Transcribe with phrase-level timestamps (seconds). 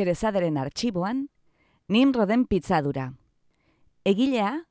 [0.00, 1.26] Xerezaderen artxiboan,
[1.92, 3.10] Nimroden pitzadura.
[4.08, 4.62] Egilea,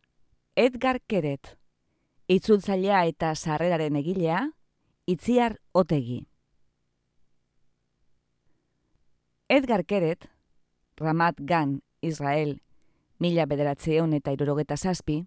[0.55, 1.51] Edgar Keret.
[2.25, 4.39] Itzultzailea eta sarreraren egilea,
[5.05, 6.23] Itziar Otegi.
[9.53, 10.31] Edgar Keret,
[10.97, 12.57] Ramat Gan, Israel,
[13.19, 15.21] mila bederatzeon eta irurogeta zazpi,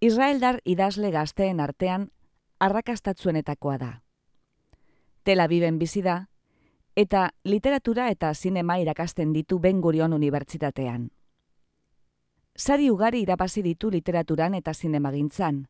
[0.00, 2.10] Israeldar idazle gazteen artean
[2.58, 3.92] arrakastatzuenetakoa da.
[5.22, 6.24] Tel Aviven bizi da,
[6.96, 11.10] eta literatura eta sinema irakasten ditu Ben Gurion Unibertsitatean.
[12.56, 15.66] Sari ugari irabazi ditu literaturan eta zinemagintzan.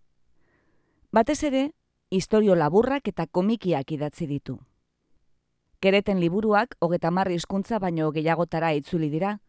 [1.11, 1.65] Batez ere,
[2.11, 4.61] historio laburrak eta komikiak idatzi ditu.
[5.81, 9.41] Kereten liburuak hogeta marri hizkuntza baino gehiagotara itzuli dira,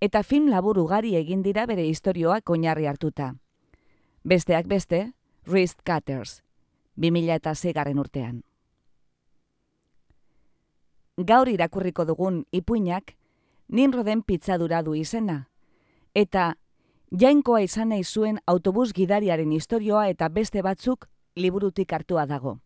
[0.00, 3.34] eta film labur ugari egin dira bere historioak oinarri hartuta.
[4.24, 5.12] Besteak beste,
[5.46, 6.42] Wrist Cutters,
[6.96, 8.40] 2000 eta zegarren urtean
[11.26, 13.16] gaur irakurriko dugun ipuinak
[13.70, 15.44] Nimroden pitzadura du izena.
[16.14, 16.54] Eta
[17.14, 22.58] jainkoa izan nahi zuen autobus gidariaren historioa eta beste batzuk liburutik hartua dago.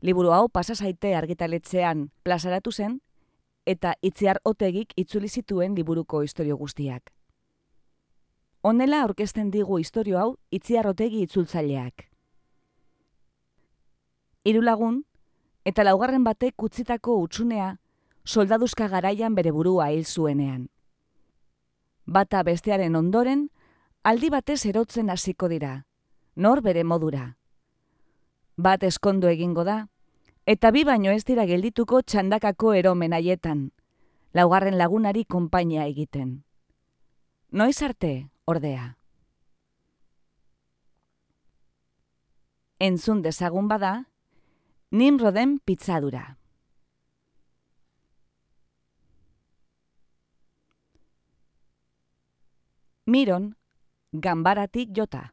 [0.00, 3.00] Liburu hau pasasaite argitaletzean plazaratu zen
[3.66, 7.12] eta itziar otegik itzuli zituen liburuko historio guztiak.
[8.62, 12.08] Honela aurkezten digu historio hau itziar otegi itzultzaileak.
[14.44, 15.04] Hiru lagun
[15.64, 17.74] eta laugarren batek kutzitako utxunea
[18.24, 20.68] soldaduzka garaian bere burua hil zuenean.
[22.06, 23.48] Bata bestearen ondoren,
[24.02, 25.84] aldi batez erotzen hasiko dira,
[26.36, 27.36] nor bere modura.
[28.56, 29.86] Bat eskondo egingo da,
[30.46, 33.70] eta bi baino ez dira geldituko txandakako eromen haietan,
[34.34, 36.42] laugarren lagunari konpainia egiten.
[37.50, 38.96] Noiz arte, ordea.
[42.80, 44.04] Entzun dezagun bada,
[44.94, 46.36] Nimroden pitzadura.
[53.06, 53.56] Miron,
[54.12, 55.32] gambaratik jota.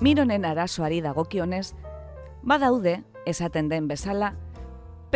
[0.00, 1.70] Mironen arazoari dagokionez,
[2.42, 4.34] badaude, esaten den bezala,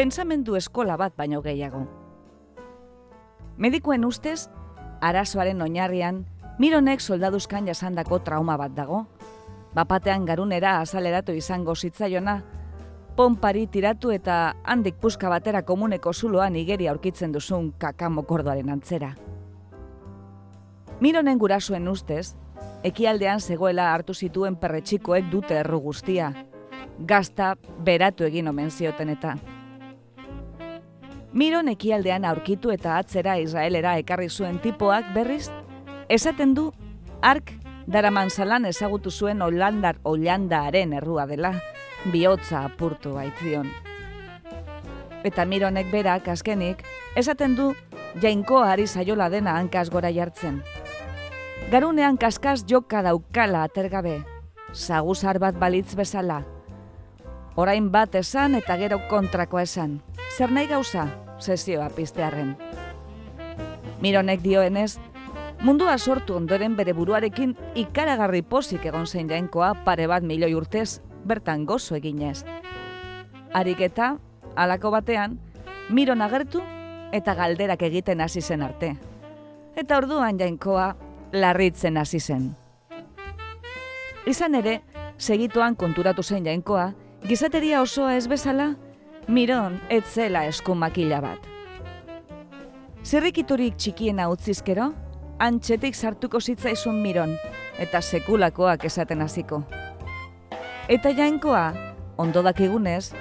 [0.00, 1.83] pensamendu eskola bat baino gehiago.
[3.61, 4.49] Medikuen ustez,
[5.05, 6.22] arazoaren oinarrian,
[6.59, 9.03] mironek soldaduzkan jasandako trauma bat dago.
[9.77, 12.38] Bapatean garunera azaleratu izango zitzaiona,
[13.16, 19.12] ponpari tiratu eta handik puska batera komuneko zuloan igeri aurkitzen duzun kakamokordoaren antzera.
[21.00, 22.37] Mironen gurasuen ustez,
[22.84, 26.32] ekialdean zegoela hartu zituen perretxikoek dute erru guztia.
[27.00, 29.37] Gazta beratu egin omen zioten eta.
[31.33, 35.47] Miron ekialdean aurkitu eta atzera Israelera ekarri zuen tipoak berriz,
[36.09, 36.73] esaten du
[37.23, 37.53] ark
[37.87, 41.53] daraman zalan ezagutu zuen Hollandar Hollandaaren errua dela,
[42.11, 43.71] bihotza apurtu baitzion.
[45.23, 46.82] Eta Mironek berak azkenik,
[47.15, 47.71] esaten du
[48.21, 50.65] jainko ari zaiola dena hankaz gora jartzen.
[51.71, 54.25] Garunean kaskaz joka daukala atergabe,
[54.75, 56.43] zaguzar bat balitz bezala.
[57.61, 59.99] Orain bat esan eta gero kontrakoa esan
[60.33, 61.03] zer nahi gauza,
[61.37, 62.55] sesioa piztearren.
[64.01, 64.95] Mironek dioenez,
[65.61, 67.53] mundua sortu ondoren bere buruarekin
[67.83, 72.47] ikaragarri pozik egon zein jainkoa pare bat milioi urtez bertan gozo eginez.
[73.53, 74.15] Harik eta,
[74.57, 75.37] alako batean,
[75.91, 76.62] Miron agertu
[77.12, 78.95] eta galderak egiten hasi zen arte.
[79.77, 80.95] Eta orduan jainkoa
[81.33, 82.55] larritzen hasi zen.
[84.25, 84.81] Izan ere,
[85.19, 86.93] segituan konturatu zen jainkoa,
[87.28, 88.75] gizateria osoa ez bezala,
[89.28, 91.46] Miron ez zela eskumakila bat.
[93.05, 94.90] Zerrikiturik txikiena utzizkero,
[95.38, 97.37] antxetik sartuko zitzaizun Miron,
[97.78, 99.62] eta sekulakoak esaten hasiko.
[100.88, 101.72] Eta jainkoa,
[102.19, 103.12] ondo dakigunez,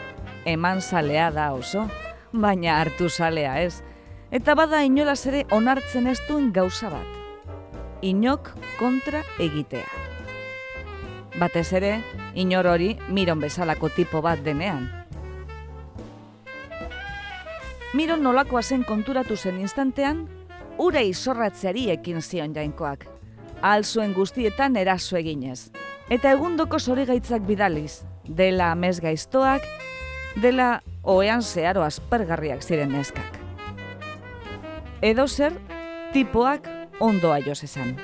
[0.45, 1.85] eman zalea da oso,
[2.33, 3.81] baina hartu zalea ez.
[4.31, 7.17] Eta bada inolaz ere onartzen ez duen gauza bat.
[8.01, 10.08] Inok kontra egitea.
[11.39, 11.93] Batez ere,
[12.35, 14.89] inor hori miron bezalako tipo bat denean.
[17.93, 20.25] Miron nolakoa zen konturatu zen instantean,
[20.77, 23.07] ura izorratzeari ekin zion jainkoak.
[23.61, 25.71] Ahal zuen guztietan eraso eginez.
[26.09, 29.63] Eta egundoko zorigaitzak bidaliz, dela amez gaiztoak,
[30.41, 33.39] dela oean zeharo aspergarriak ziren neskak.
[35.01, 35.55] Edo zer,
[36.13, 36.67] tipoak
[36.99, 37.95] ondoa joz esan.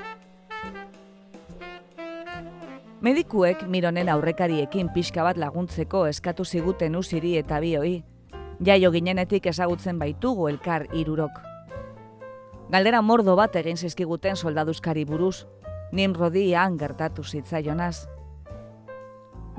[3.05, 7.99] Medikuek mironen aurrekariekin pixka bat laguntzeko eskatu ziguten usiri eta bioi,
[8.65, 11.35] jaio ginenetik ezagutzen baitugu elkar irurok.
[12.73, 15.45] Galdera mordo bat egin zizkiguten soldaduzkari buruz,
[15.91, 18.07] Nimrodi han gertatu zitzaionaz.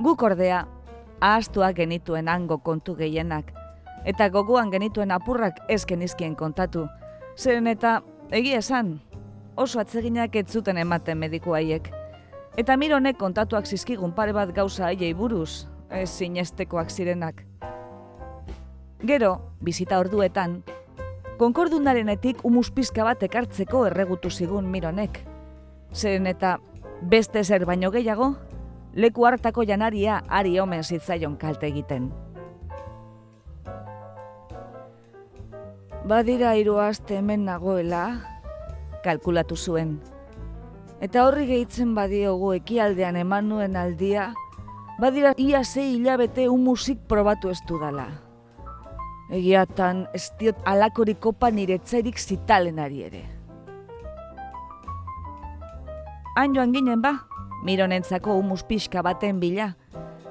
[0.02, 0.64] Guk ordea,
[1.20, 3.52] ahaztuak genituen hango kontu gehienak,
[4.04, 6.88] eta gogoan genituen apurrak ez genizkien kontatu,
[7.36, 8.00] zeren eta,
[8.32, 8.96] egia esan,
[9.54, 11.92] oso atzeginak ez zuten ematen mediku haiek.
[12.56, 17.42] Eta mironek kontatuak zizkigun pare bat gauza haiei buruz, ez zinestekoak zirenak.
[19.04, 20.62] Gero, bizita orduetan,
[21.36, 25.20] konkordunarenetik umus pizka bat ekartzeko erregutu zigun mironek.
[25.92, 26.56] Zeren eta
[27.02, 28.32] beste zer baino gehiago,
[28.94, 32.08] leku hartako janaria ari omen zitzaion kalte egiten.
[36.08, 38.06] Badira hiru aste hemen nagoela,
[39.04, 39.98] kalkulatu zuen.
[41.00, 44.30] Eta horri gehitzen badiogu ekialdean eman nuen aldia,
[45.00, 48.06] badira ia zei hilabete umusik probatu ez dudala.
[49.28, 53.24] Egiatan, ez diot alakorik kopa niretzairik zitalenari ere.
[56.36, 57.12] Hain joan ginen ba,
[57.64, 59.74] mironentzako humus pixka baten bila,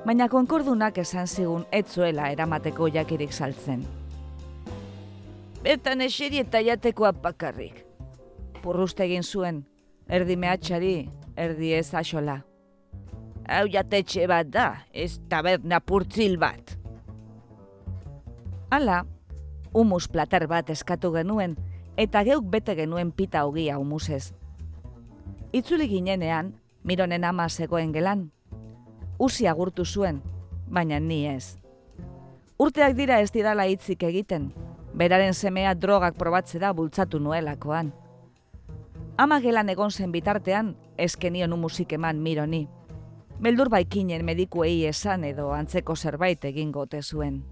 [0.06, 3.86] baina konkordunak esan zigun etzuela eramateko jakirik saltzen.
[5.62, 7.84] Bertan eseri eta jatekoa pakarrik.
[8.62, 9.64] Purruste egin zuen,
[10.08, 12.40] erdi mehatxari, erdi ez asola.
[13.50, 16.76] Hau jatetxe bat da, ez taberna purtzil bat.
[18.74, 19.04] Hala,
[19.74, 21.56] humus plater bat eskatu genuen,
[21.98, 24.34] eta geuk bete genuen pita hogia humusez.
[25.54, 28.30] Itzuli ginenean, mironen ama zegoen gelan.
[29.20, 30.22] Usi agurtu zuen,
[30.68, 31.58] baina ni ez.
[32.60, 34.50] Urteak dira ez didala hitzik egiten,
[34.94, 37.94] beraren semea drogak probatze da bultzatu nuelakoan.
[39.18, 42.68] Ama gelan egon zen bitartean, eskenion humusik eman mironi.
[43.42, 47.44] Beldur baikinen medikuei esan edo antzeko zerbait egin gote zuen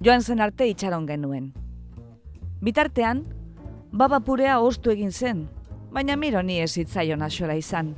[0.00, 1.52] joan zen arte itxaron genuen.
[2.62, 3.24] Bitartean,
[3.92, 5.48] babapurea ostu egin zen,
[5.92, 7.94] baina miro ni ez itzaion asora izan.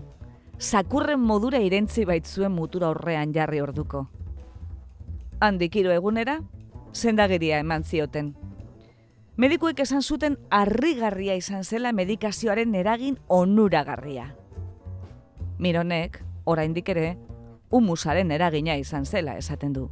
[0.59, 4.07] Zakurren modura irentzi baitzuen mutura horrean jarri orduko.
[5.41, 6.41] Handik hiru egunera,
[6.93, 8.35] zendageria eman zioten.
[9.37, 14.35] Medikuek esan zuten harrigarria izan zela medikazioaren eragin onuragarria.
[15.59, 17.17] Mironek, oraindik ere,
[17.71, 19.91] humusaren eragina izan zela esaten du.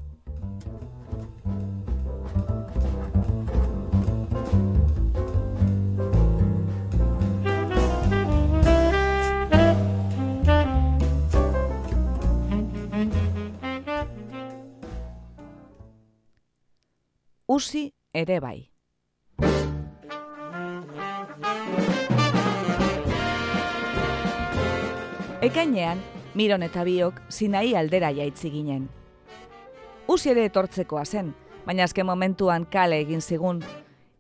[17.59, 18.77] usi ere bai.
[25.38, 26.00] Ekainean,
[26.35, 28.88] Miron eta biok zinai aldera jaitzi ginen.
[30.11, 31.28] Usi ere etortzekoa zen,
[31.66, 33.61] baina azken momentuan kale egin zigun.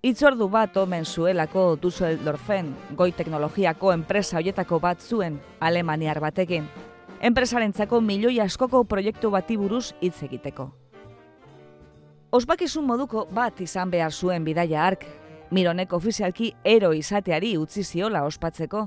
[0.02, 6.68] Itzordu bat omen zuelako Dusseldorfen, goi teknologiako enpresa hoietako bat zuen Alemaniar batekin.
[7.20, 10.68] Enpresarentzako milioi askoko proiektu bati buruz hitz egiteko.
[12.30, 15.02] Ospakizun moduko bat izan behar zuen bidaia ark,
[15.50, 18.84] mironek ofizialki ero izateari utzi ziola ospatzeko.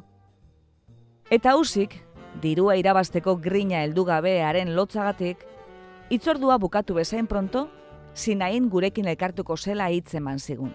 [1.32, 1.94] Eta usik,
[2.40, 5.44] dirua irabasteko grina heldu gabearen lotzagatik,
[6.10, 7.68] itzordua bukatu bezain pronto,
[8.16, 10.74] zinain gurekin elkartuko zela hitzeman zigun.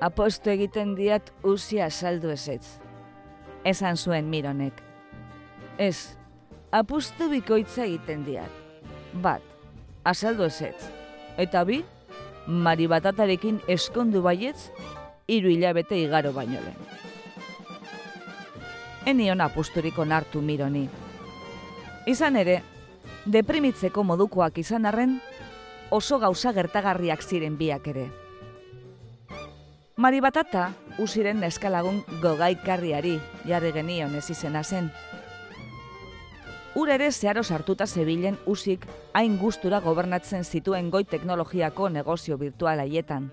[0.00, 2.80] Aposto egiten diat usia saldu ezetz.
[3.64, 4.78] Esan zuen mironek.
[5.76, 6.16] Ez,
[6.72, 8.50] apustu bikoitza egiten diat.
[9.20, 9.44] Bat,
[10.04, 10.88] azaldu ezetz.
[11.36, 11.82] Eta bi,
[12.46, 14.70] mari batatarekin eskondu baietz,
[15.28, 16.99] hiru hilabete igaro baino lehen.
[19.06, 20.88] Eni hona pusturiko nartu mironi.
[22.06, 22.60] Izan ere,
[23.26, 25.20] deprimitzeko modukoak izan arren,
[25.90, 28.06] oso gauza gertagarriak ziren biak ere.
[30.00, 34.90] Mari batata, usiren eskalagun gogaikarriari jarri genion ez izena zen.
[36.74, 43.30] ura ere zeharo sartuta zebilen usik hain gustura gobernatzen zituen goi teknologiako negozio virtual haietan.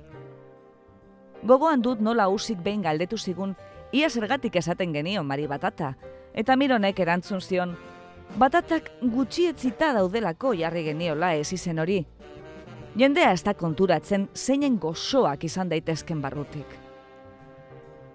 [1.44, 3.56] Gogoan dut nola usik behin galdetu zigun,
[3.91, 5.96] ia zergatik esaten genio mari batata,
[6.34, 7.75] eta mironek erantzun zion,
[8.36, 12.06] batatak gutxietzita daudelako jarri geniola ez izen hori.
[12.98, 16.67] Jendea ez da konturatzen zeinen gozoak izan daitezken barrutik.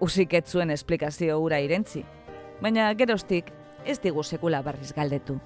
[0.03, 2.03] Usik ez zuen esplikazio ura irentzi,
[2.61, 3.51] baina gerostik
[3.85, 5.39] ez digu sekula barriz galdetu.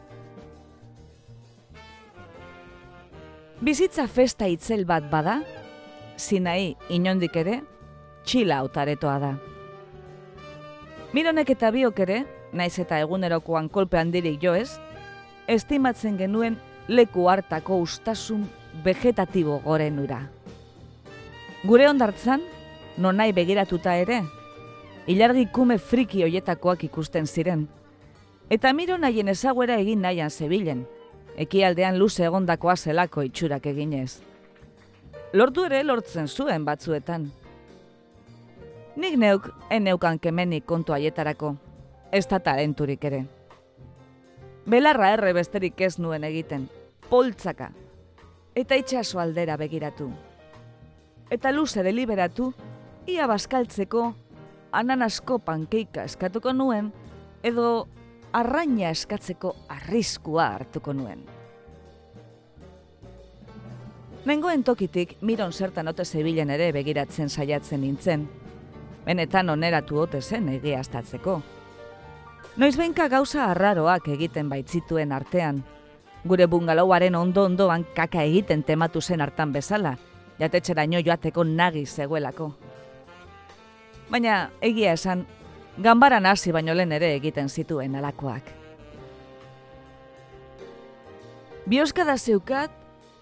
[3.61, 5.39] Bizitza festa itzel bat bada,
[6.17, 7.61] zinai inondik ere,
[8.25, 9.31] txila autaretoa da.
[11.13, 12.23] Mironek eta biok ere,
[12.53, 14.79] naiz eta egunerokoan kolpe handirik joez,
[15.47, 18.43] estimatzen genuen leku hartako ustasun
[18.83, 20.19] vegetatibo goren ura.
[21.63, 22.43] Gure ondartzan,
[22.97, 24.21] non nahi begiratuta ere,
[25.07, 27.67] ilargi kume friki hoietakoak ikusten ziren,
[28.49, 30.85] Eta miro nahien ezaguera egin nahian zebilen,
[31.35, 34.21] ekialdean luze egondakoa zelako itxurak eginez.
[35.33, 37.27] Lortu ere lortzen zuen batzuetan.
[38.97, 41.51] Nik neuk, eneukan kemenik kontu haietarako,
[42.09, 43.19] ez da talenturik ere.
[44.65, 46.63] Belarra erre besterik ez nuen egiten,
[47.05, 47.67] poltzaka,
[48.57, 50.07] eta itxaso aldera begiratu.
[51.29, 52.47] Eta luze deliberatu,
[53.05, 54.07] ia baskaltzeko,
[54.71, 56.89] ananasko pankeika eskatuko nuen,
[57.45, 57.85] edo
[58.33, 61.21] arraina eskatzeko arriskua hartuko nuen.
[64.25, 68.27] Nengoen tokitik miron zertan ote zebilen ere begiratzen saiatzen nintzen,
[69.07, 71.39] benetan oneratu ote zen egiaztatzeko.
[72.57, 75.61] Noiz benka gauza arraroak egiten baitzituen artean,
[76.27, 79.95] gure bungalauaren ondo-ondoan kaka egiten tematu zen hartan bezala,
[80.39, 82.51] jatetxera joateko nagi zegoelako.
[84.09, 85.25] Baina egia esan
[85.77, 88.43] ganbaran hasi baino lehen ere egiten zituen alakoak.
[91.67, 92.71] Bioskada zeukat,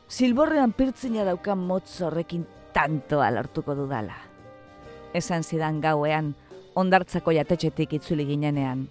[0.08, 4.25] silborrean pirtzina daukan motz horrekin tantoa lortuko dudala.
[5.16, 6.34] Esan zidan gauean,
[6.76, 8.88] ondartzako jatetxetik itzuli ginenean.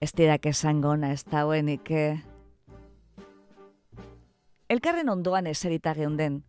[0.00, 2.20] Ez didak esango ona ez dauenik, eh?
[4.70, 6.44] Elkarren ondoan eserita geunden,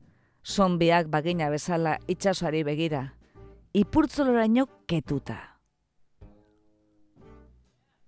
[0.45, 3.07] zonbiak bagina bezala itxasoari begira,
[3.73, 5.39] ipurtzoloraino ketuta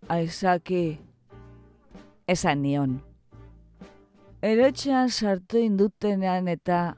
[0.09, 0.99] aizaki
[2.27, 2.99] esan nion.
[4.45, 6.95] Erotxean sartu indutenean eta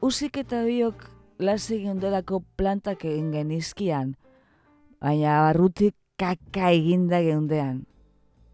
[0.00, 1.04] usik eta biok
[1.38, 4.14] lasegin delako plantak egin genizkian,
[5.00, 7.84] baina barrutik kaka eginda geundean.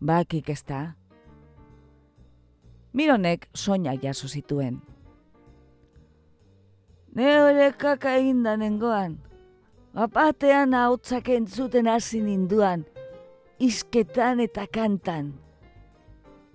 [0.05, 0.95] Bakik ez da?
[2.93, 4.83] Mironek soina jaso zituen.
[7.15, 9.17] Ne hori kaka eginda nengoan.
[9.95, 12.85] Bapatean hau entzuten hasi ninduan,
[13.59, 15.33] izketan eta kantan.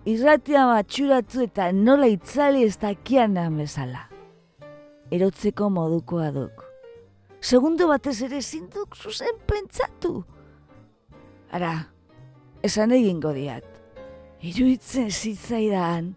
[0.05, 4.08] Irratia matxuratu eta nola itzali ez dakian bezala.
[5.11, 6.65] Erotzeko modukoa duk.
[7.41, 10.23] Segundo batez ere zinduk zuzen pentsatu.
[11.51, 11.73] Ara,
[12.61, 13.65] esan egingo diat.
[14.45, 16.13] Iruitzen zitzaidan,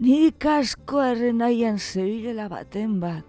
[0.00, 3.26] niri kasko erren aian zebilela baten bat.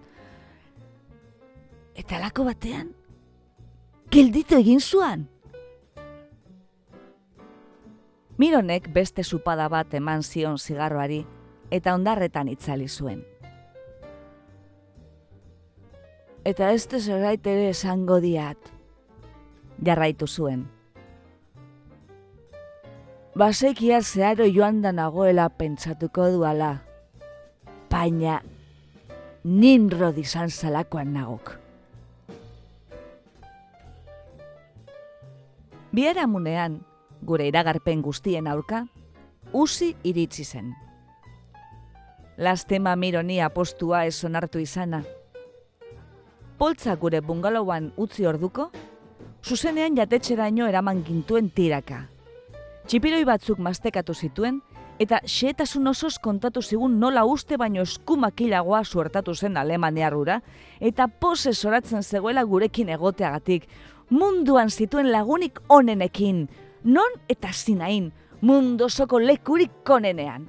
[1.94, 2.94] Eta lako batean,
[4.10, 5.28] gelditu egin zuan.
[8.40, 11.20] Mironek beste supada bat eman zion zigarroari
[11.70, 13.20] eta ondarretan itzali zuen.
[16.44, 18.56] Eta ez zerbait ere esango diat,
[19.84, 20.64] jarraitu zuen.
[23.36, 26.80] Basekia zeharo joan da nagoela pentsatuko duala,
[27.90, 28.40] baina
[29.44, 31.58] ninro dizan zalakoan nagok.
[35.92, 36.80] Biera munean,
[37.20, 38.86] gure iragarpen guztien aurka,
[39.52, 40.72] usi iritsi zen.
[42.38, 45.04] Lastema mironi apostua ez onartu izana.
[46.60, 48.66] Poltza gure bungalauan utzi orduko,
[49.40, 52.02] zuzenean jatetxeraino eraman gintuen tiraka.
[52.84, 54.58] Txipiroi batzuk mastekatu zituen,
[55.00, 60.42] eta xeetasun osoz kontatu zigun nola uste baino eskumakilagoa suertatu zen Alemaniarrura,
[60.80, 63.64] eta pose zoratzen zegoela gurekin egoteagatik,
[64.10, 66.42] munduan zituen lagunik onenekin,
[66.84, 68.10] non eta zinain
[68.42, 70.44] mundosoko lekurik konenean.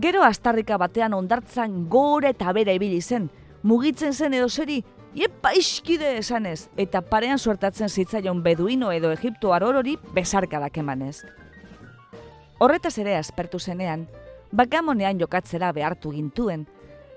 [0.00, 3.28] Gero astarrika batean ondartzan gore eta bere ibili zen,
[3.62, 4.82] mugitzen zen edo zeri,
[5.14, 11.24] iepa iskide esanez, eta parean suertatzen zitzaion beduino edo Egipto arorori besarkadak emanez.
[12.58, 14.06] Horretaz ere aspertu zenean,
[14.52, 16.66] bakamonean jokatzera behartu gintuen,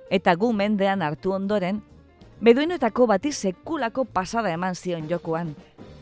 [0.10, 1.82] eta gu mendean hartu ondoren,
[2.42, 5.56] beduinoetako bati sekulako pasada eman zion jokoan,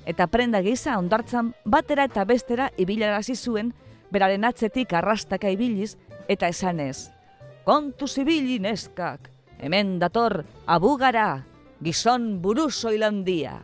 [0.06, 3.74] eta prenda gisa ondartzan batera eta bestera ibilarazi zuen,
[4.12, 5.96] beraren atzetik arrastaka ibiliz
[6.28, 7.10] eta esanez.
[7.66, 11.46] Kontu zibili neskak, hemen dator abugara,
[11.84, 13.60] gizon buru soilandia.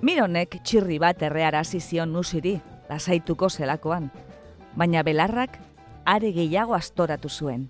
[0.00, 2.56] Mironek txirri bat erreara zizion nusiri,
[2.88, 4.08] lasaituko zelakoan,
[4.74, 5.58] baina belarrak
[6.08, 7.68] are gehiago astoratu zuen.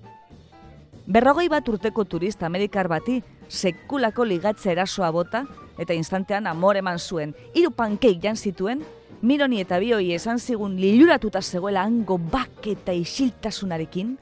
[1.10, 5.42] Berrogei bat urteko turista amerikar bati sekulako ligatze erasoa bota
[5.80, 8.84] eta instantean amor eman zuen, hiru pankeik jan zituen,
[9.20, 14.14] Mironi eta bioi esan zigun liluratuta zegoela hango bak eta isiltasunarekin,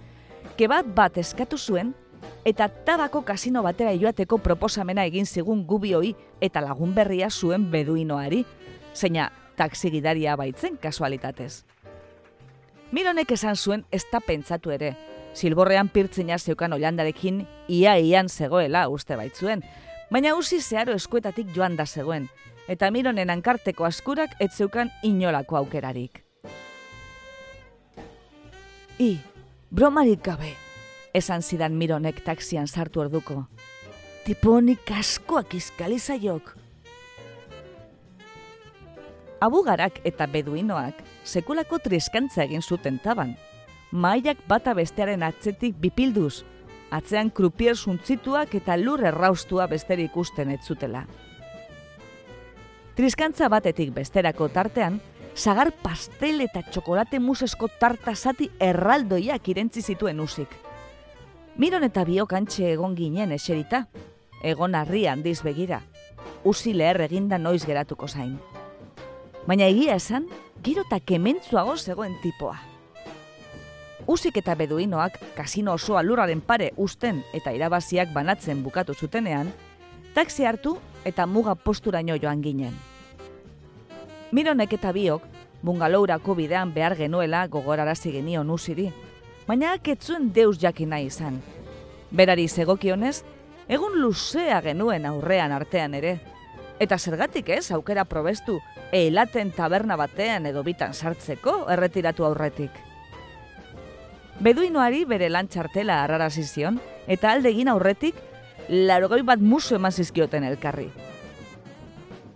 [0.58, 1.92] kebat bat eskatu zuen,
[2.44, 8.44] eta tabako kasino batera joateko proposamena egin zigun gubioi eta lagun berria zuen beduinoari,
[8.94, 11.64] zeina taksigidaria baitzen kasualitatez.
[12.90, 14.96] Mironek esan zuen ez da pentsatu ere,
[15.34, 19.62] silborrean pirtzina zeukan olandarekin ia-ian zegoela uste baitzuen,
[20.10, 22.28] baina usi zeharo eskuetatik joan da zegoen,
[22.66, 26.24] eta mironen ankarteko askurak ez zeukan inolako aukerarik.
[28.98, 29.20] I,
[29.70, 30.54] bromarik gabe,
[31.14, 33.44] esan zidan mironek taksian sartu orduko.
[34.24, 36.54] Tiponik askoak izkalizaiok.
[39.40, 43.36] Abugarak eta beduinoak sekulako triskantza egin zuten taban.
[43.92, 46.42] Maiak bata bestearen atzetik bipilduz,
[46.90, 51.06] atzean krupier suntzituak eta lur erraustua besterik ikusten ez zutela.
[52.96, 54.98] Triskantza batetik besterako tartean,
[55.38, 60.50] sagar pastel eta txokolate musesko tarta zati erraldoiak irentzi zituen usik.
[61.56, 63.84] Miron eta biokantxe egon ginen eserita,
[64.42, 65.80] egon harri handiz begira,
[66.42, 68.34] usi leher eginda noiz geratuko zain.
[69.46, 70.26] Baina egia esan,
[70.62, 72.58] giro eta kementzuago zegoen tipoa.
[74.08, 79.52] Usik eta beduinoak kasino osoa lurraren pare usten eta irabaziak banatzen bukatu zutenean,
[80.14, 82.87] taxi hartu eta muga posturaino joan ginen.
[84.28, 85.22] Mironek eta biok,
[85.64, 88.90] bungalourako bidean behar genuela gogorarazi genion usiri,
[89.46, 91.38] baina aketzuen deus jakina izan.
[92.12, 93.22] Berari zegokionez,
[93.68, 96.18] egun luzea genuen aurrean artean ere,
[96.78, 98.58] eta zergatik ez aukera probestu
[98.92, 102.70] eilaten taberna batean edo bitan sartzeko erretiratu aurretik.
[104.44, 106.76] Beduinoari bere lantxartela arrarazizion,
[107.08, 108.20] eta aldegin aurretik
[108.68, 110.90] larogoi bat musu eman zizkioten elkarri.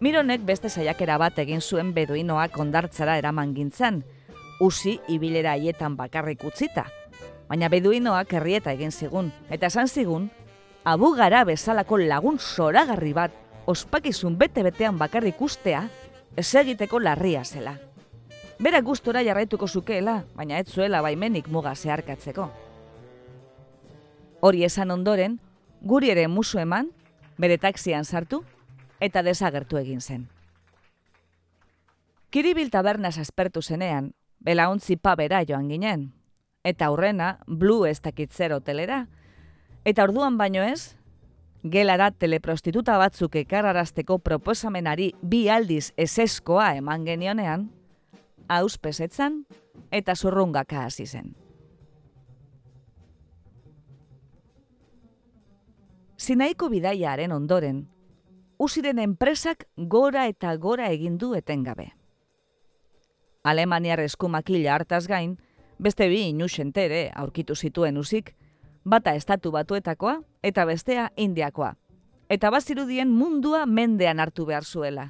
[0.03, 4.01] Mironek beste saiakera bat egin zuen beduinoak ondartzara eraman gintzen,
[4.59, 6.89] usi ibilera haietan bakarrik utzita.
[7.47, 10.25] Baina beduinoak herrieta egin zigun, eta esan zigun,
[10.83, 13.37] abu gara bezalako lagun soragarri bat,
[13.71, 15.85] ospakizun bete-betean bakarrik ustea,
[16.35, 17.77] ez egiteko larria zela.
[18.59, 22.49] Bera gustora jarraituko zukeela, baina ez zuela baimenik muga zeharkatzeko.
[24.41, 25.39] Hori esan ondoren,
[25.81, 26.91] guri ere musu eman,
[27.39, 28.43] bere taxian sartu,
[29.03, 30.29] eta desagertu egin zen.
[32.31, 36.13] Kiribil tabernaz aspertu zenean, belaontzi pabera joan ginen,
[36.65, 39.07] eta aurrena Blue ez dakitzer hotelera,
[39.85, 40.95] eta orduan baino ez,
[41.63, 47.69] gelara teleprostituta batzuk ekarrarazteko proposamenari bi aldiz eseskoa eman genionean,
[48.49, 49.45] auspesetzan
[49.91, 51.35] eta zurrungaka hasi zen.
[56.23, 57.89] Zinaiko bidaiaren ondoren,
[58.63, 61.89] usiren enpresak gora eta gora egin du etengabe.
[63.43, 65.35] Alemaniar eskumakila hartaz gain,
[65.83, 68.37] beste bi inusentere aurkitu zituen usik,
[68.85, 71.73] bata estatu batuetakoa eta bestea indiakoa,
[72.31, 75.09] eta bazirudien mundua mendean hartu behar zuela.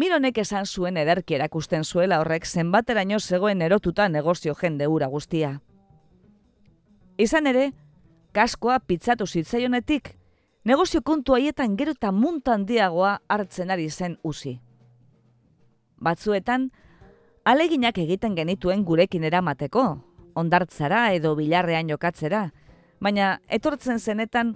[0.00, 5.58] Mironek esan zuen ederki erakusten zuela horrek zenbateraino zegoen erotuta negozio jende ura guztia.
[7.18, 7.72] Izan ere,
[8.32, 10.14] kaskoa pitzatu zitzaionetik
[10.64, 14.60] negozio kontu haietan gero eta munta handiagoa hartzen ari zen usi.
[16.00, 16.70] Batzuetan,
[17.44, 19.84] aleginak egiten genituen gurekin eramateko,
[20.34, 22.50] ondartzara edo bilarrean jokatzera,
[23.00, 24.54] baina etortzen zenetan,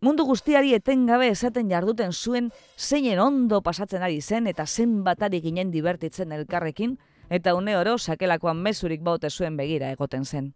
[0.00, 6.32] mundu guztiari etengabe esaten jarduten zuen zeinen ondo pasatzen ari zen eta zenbatari ginen divertitzen
[6.32, 6.98] elkarrekin,
[7.30, 10.54] eta une oro sakelakoan mezurik baute zuen begira egoten zen.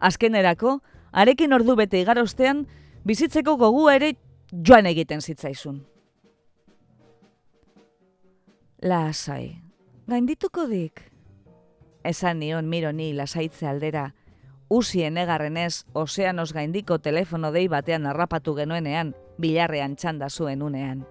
[0.00, 0.80] Azkenerako,
[1.12, 2.66] arekin ordu bete igarostean,
[3.04, 4.14] bizitzeko gogu ere
[4.52, 5.80] joan egiten zitzaizun.
[8.82, 9.60] Lasai,
[10.08, 11.02] gaindituko dik?
[12.04, 14.14] Esan nion miro ni lasaitze aldera,
[14.72, 21.04] usien egarrenez ozeanos gaindiko telefono dei batean harrapatu genuenean, bilarrean txanda zuen unean.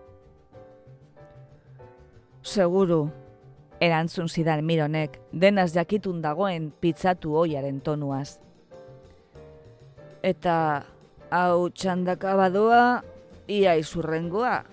[2.41, 3.09] Seguru,
[3.79, 8.39] erantzun zidan mironek, denaz jakitun dagoen pitzatu oiaren tonuaz.
[10.23, 10.55] Eta
[11.31, 13.01] hau txandaka badoa,
[13.47, 14.63] ia izurrengoa.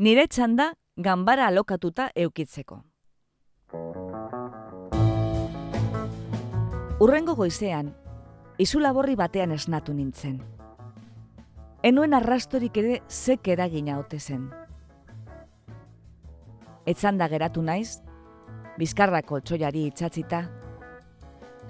[0.00, 2.78] Nire txanda ganbara alokatuta eukitzeko.
[7.04, 7.92] Urrengo goizean,
[8.60, 10.40] izu laborri batean esnatu nintzen.
[11.80, 14.42] Enuen arrastorik ere zek eragina ote zen.
[16.84, 18.02] Etzanda geratu naiz,
[18.76, 20.42] bizkarra koltsoiari itxatzita,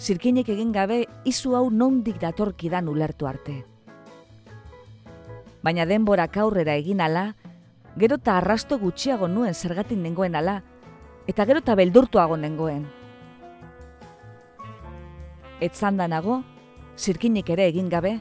[0.01, 3.55] zirkinek egin gabe izu hau nondik datorkidan ulertu arte.
[5.63, 7.37] Baina denbora aurrera egin ala,
[7.97, 10.63] gero eta arrasto gutxiago nuen zergatin nengoen ala,
[11.29, 12.83] eta gero eta beldurtuago nengoen.
[15.61, 16.43] Etzanda nago,
[16.97, 18.19] zirkinik ere egin gabe,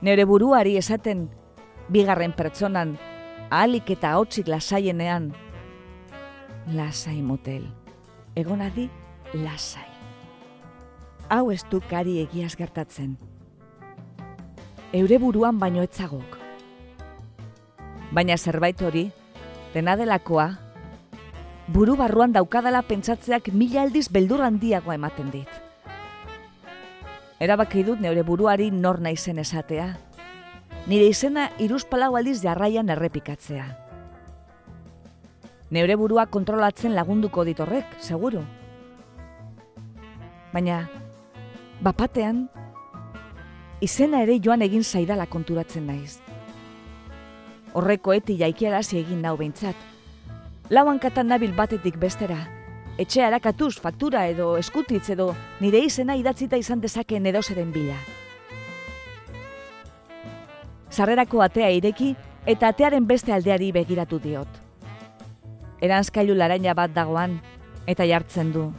[0.00, 1.28] nire buruari esaten
[1.88, 2.96] bigarren pertsonan
[3.50, 5.32] ahalik eta hotzik lasaienean
[6.74, 7.66] lasai motel.
[8.36, 8.90] Egonadi
[9.34, 9.88] lasai.
[11.28, 13.16] Hau ez du kari egiaz gertatzen.
[14.92, 16.38] Eure buruan baino etzagok.
[18.14, 19.08] Baina zerbait hori,
[19.74, 20.50] dena delakoa,
[21.68, 25.65] buru barruan daukadala pentsatzeak mila aldiz beldur handiagoa ematen dit.
[27.36, 29.90] Erabaki dut neure buruari nor naizen esatea.
[30.88, 33.66] Nire izena iruzpalau aldiz jarraian errepikatzea.
[35.70, 38.40] Neure burua kontrolatzen lagunduko ditorrek, seguru.
[40.54, 40.86] Baina,
[41.84, 42.46] bapatean,
[43.84, 46.20] izena ere joan egin zaidala konturatzen naiz.
[47.76, 49.76] Horreko eti jaikiarazi egin nau behintzat.
[50.70, 52.38] Lauan katan nabil batetik bestera,
[52.98, 57.96] etxe harakatuz faktura edo eskutitz edo nire izena idatzita izan dezakeen edozeren bila.
[60.90, 62.14] Sarrerako atea ireki
[62.48, 64.48] eta atearen beste aldeari begiratu diot.
[65.84, 67.36] Eranskailu laraina bat dagoan
[67.86, 68.70] eta jartzen du.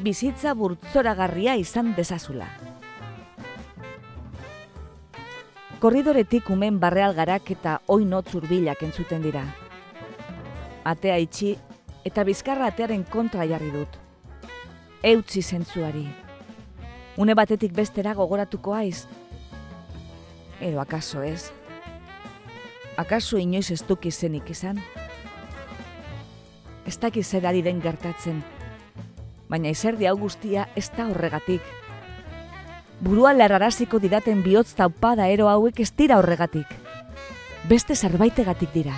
[0.00, 2.46] Bizitza burtzoragarria izan dezazula.
[5.80, 9.42] Korridoretik umen barrealgarak eta oinot zurbilak entzuten dira.
[10.84, 11.56] Atea itxi
[12.04, 13.98] eta bizkarra atearen kontra jarri dut.
[15.02, 16.06] Eutzi zentzuari.
[17.16, 19.06] Une batetik bestera gogoratuko aiz.
[20.60, 21.50] Edo akaso ez.
[22.96, 24.80] Akaso inoiz ez duk izenik izan.
[26.86, 28.42] Ez dakiz zer ari den gertatzen.
[29.48, 31.62] Baina izerdi hau guztia ez da horregatik.
[33.00, 36.68] Burua lerraraziko didaten bihotz taupada ero hauek ez dira horregatik.
[37.68, 38.94] Beste zerbaitegatik dira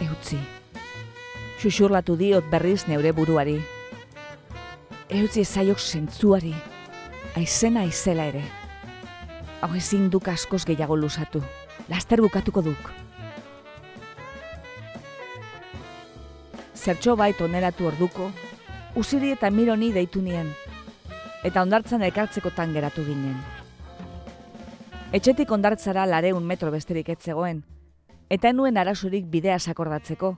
[0.00, 0.38] eutzi.
[1.58, 3.58] Xuxurlatu diot berriz neure buruari.
[5.08, 6.54] Eutzi ezaiok zentzuari,
[7.36, 8.44] aizena aizela ere.
[9.60, 11.42] Hau ezin duk askoz gehiago lusatu,
[11.88, 12.90] laster bukatuko duk.
[16.74, 18.30] Zertxo bait oneratu orduko,
[18.94, 20.52] usiri eta mironi deitu nien,
[21.42, 23.36] eta ondartzan ekartzeko geratu ginen.
[25.12, 27.64] Etxetik ondartzara lareun metro besterik etzegoen,
[28.30, 30.36] eta nuen arasurik bidea sakordatzeko.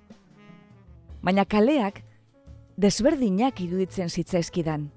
[1.22, 2.02] Baina kaleak
[2.80, 4.88] desberdinak iruditzen zitzaizkidan.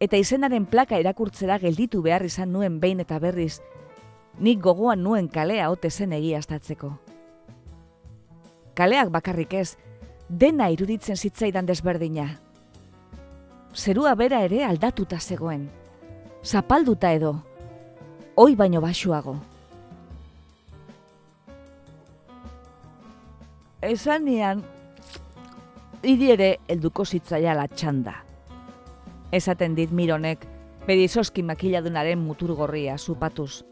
[0.00, 3.60] Eta izenaren plaka erakurtzera gelditu behar izan nuen behin eta berriz,
[4.38, 6.90] nik gogoan nuen kalea ote zen egiaztatzeko.
[8.74, 9.76] Kaleak bakarrik ez,
[10.28, 12.26] dena iruditzen zitzaidan desberdina.
[13.74, 15.68] Zerua bera ere aldatuta zegoen.
[16.44, 17.36] Zapalduta edo,
[18.34, 19.38] oi baino basuago.
[23.84, 24.62] Esan nian,
[26.02, 28.14] idi ere elduko zitzaia la txanda.
[29.34, 30.44] Esaten dit mironek,
[30.86, 33.64] bedizoski makiladunaren mutur gorria zupatuz.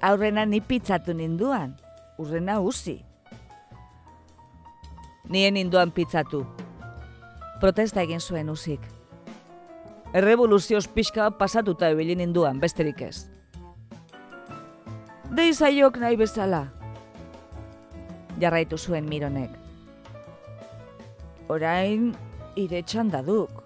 [0.00, 1.74] Aurrena ni pitzatu ninduan,
[2.18, 3.00] urrena uzi.
[5.28, 6.44] Nien ninduan pitzatu.
[7.60, 8.80] Protesta egin zuen uzik.
[10.14, 13.26] Errevoluzioz pixka pasatuta ebili ninduan, besterik ez.
[15.36, 16.62] Deizaiok nahi bezala,
[18.40, 19.50] jarraitu zuen mironek.
[21.48, 22.10] Orain,
[22.56, 23.62] ire txanda duk.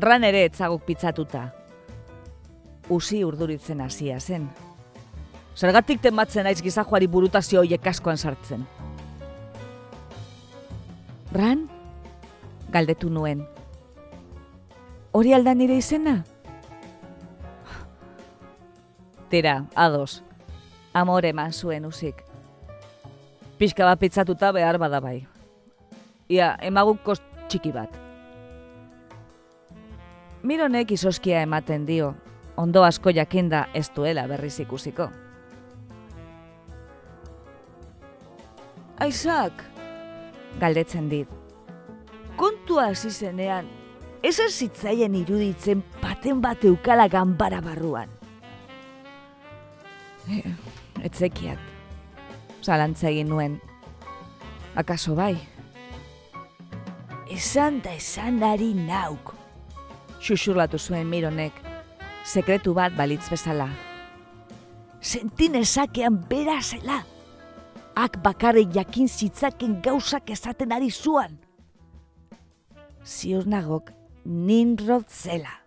[0.00, 1.48] Ran ere etzaguk pitzatuta.
[2.90, 4.48] Usi urduritzen hasia zen.
[5.56, 8.64] Zergatik tematzen aiz gizajoari burutazio hoiek askoan sartzen.
[11.34, 11.66] Ran?
[12.70, 13.44] Galdetu nuen.
[15.12, 16.20] Hori aldan nire izena?
[19.30, 20.22] Tira, ados,
[20.94, 22.24] amore eman zuen uzik.
[23.58, 25.26] Pixka bat pitzatuta behar bada bai.
[26.30, 27.14] Ia, emaguko
[27.48, 27.96] txiki bat.
[30.42, 32.14] Mironek izoskia ematen dio,
[32.56, 35.10] ondo asko jakinda ez duela berriz ikusiko.
[39.00, 39.64] Aizak,
[40.60, 41.28] galdetzen dit.
[42.36, 43.68] Kontua hasi zenean,
[44.22, 48.19] ez zitzaien iruditzen paten bat eukala ganbara barruan.
[51.02, 51.58] Etzekiat,
[52.62, 53.58] zalantza egin nuen.
[54.76, 55.34] Akaso bai?
[57.30, 59.34] Esan da esan dari nauk.
[60.20, 61.54] Xuxurlatu zuen mironek,
[62.24, 63.70] sekretu bat balitz bezala.
[65.00, 67.00] Sentin ezakean bera zela
[67.96, 71.38] ak bakarrik jakin zitzaken gauzak esaten ari zuan.
[73.04, 73.92] Ziur nagok,
[74.24, 75.59] ninrod zela.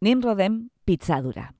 [0.00, 1.50] Nimroden pitzadura.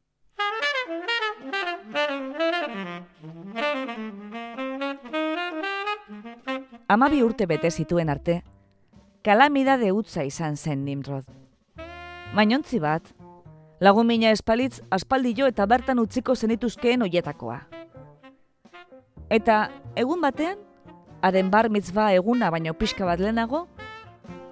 [6.88, 8.38] Amabi urte bete zituen arte,
[9.20, 11.29] kalamidade utza izan zen Nimrod.
[12.33, 13.12] Mainontzi bat,
[13.79, 17.61] lagun mina espalitz aspaldi jo eta bertan utziko zenituzkeen oietakoa.
[19.29, 19.61] Eta
[20.00, 20.57] egun batean,
[21.20, 23.66] haren bar mitzva eguna baino pixka bat lehenago,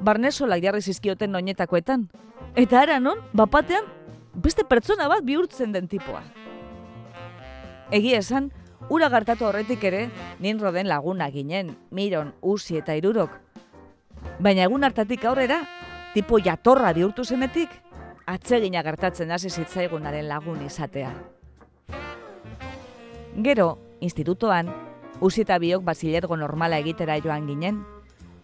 [0.04, 2.10] barnesolak jarri zizkioten oinetakoetan.
[2.56, 3.84] Eta ara non, bapatean,
[4.34, 6.22] beste pertsona bat bihurtzen den tipoa.
[7.90, 8.52] Egia esan,
[8.88, 10.08] ura gartatu horretik ere,
[10.38, 13.30] ninroden laguna ginen, miron, usi eta irurok,
[14.38, 15.62] Baina egun hartatik aurrera,
[16.14, 17.70] tipo jatorra bihurtu zenetik,
[18.26, 21.10] atsegina gertatzen hasi zitzaigunaren lagun izatea.
[23.42, 23.68] Gero,
[24.00, 24.70] institutoan,
[25.20, 27.82] usi eta biok batzilergo normala egitera joan ginen,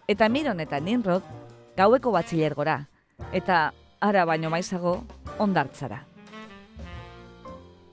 [0.07, 1.23] eta miron eta ninrod,
[1.77, 2.77] gaueko batzilergora,
[3.31, 3.71] eta
[4.05, 4.99] ara baino maizago,
[5.39, 6.03] ondartzara.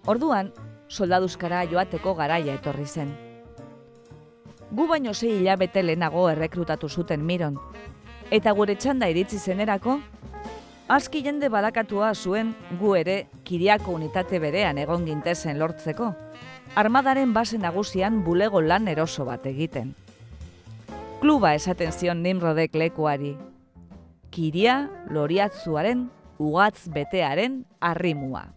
[0.07, 0.51] Orduan,
[0.93, 3.13] soldaduzkara joateko garaia etorri zen.
[4.73, 7.59] Gu baino zei hilabete lehenago errekrutatu zuten miron,
[8.31, 9.99] eta gure txanda iritzi zenerako,
[10.89, 16.13] aski jende balakatua zuen gu ere kiriako unitate berean egon gintezen lortzeko,
[16.75, 19.95] armadaren base nagusian bulego lan eroso bat egiten.
[21.21, 23.37] Kluba esaten zion nimrodek lekuari,
[24.33, 24.81] kiria
[25.13, 26.09] loriatzuaren
[26.41, 28.49] ugatz betearen arrimua.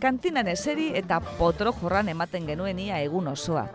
[0.00, 3.66] kantinan eseri eta potro jorran ematen genuen ia egun osoa.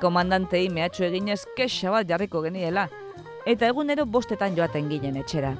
[0.00, 2.86] Komandantei mehatxo eginez kexa bat jarriko geniela,
[3.46, 5.54] eta egunero bostetan joaten ginen etxera.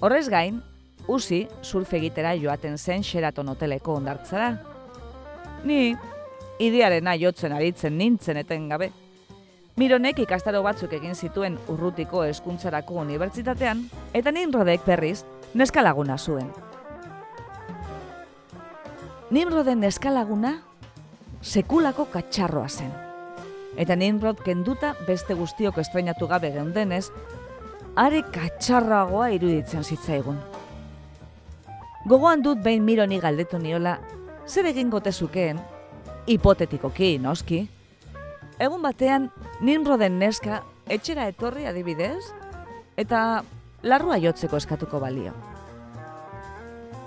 [0.00, 0.62] Horrez gain,
[1.08, 4.54] usi surfe egitera joaten zen xeraton hoteleko ondartzara.
[5.64, 5.96] Ni,
[6.58, 8.90] idearen jotzen aritzen nintzen eten gabe.
[9.80, 13.78] Mironek ikastaro batzuk egin zituen urrutiko eskuntzarako unibertsitatean,
[14.12, 15.22] eta ninrodek berriz,
[15.56, 16.50] neskalaguna zuen.
[19.32, 20.52] Nimroden eskalaguna
[21.40, 22.92] sekulako katxarroa zen.
[23.80, 27.06] Eta Nimrod kenduta beste guztiok estrenatu gabe geundenez,
[27.96, 30.36] are katxarragoa iruditzen zitzaigun.
[32.04, 33.96] Gogoan dut behin mironi galdetu niola,
[34.44, 35.60] zer egin gote zukeen,
[36.28, 37.64] hipotetikoki, noski,
[38.60, 39.30] egun batean
[39.64, 42.20] Nimroden neska etxera etorri adibidez,
[43.00, 43.42] eta
[43.82, 45.32] larrua jotzeko eskatuko balio.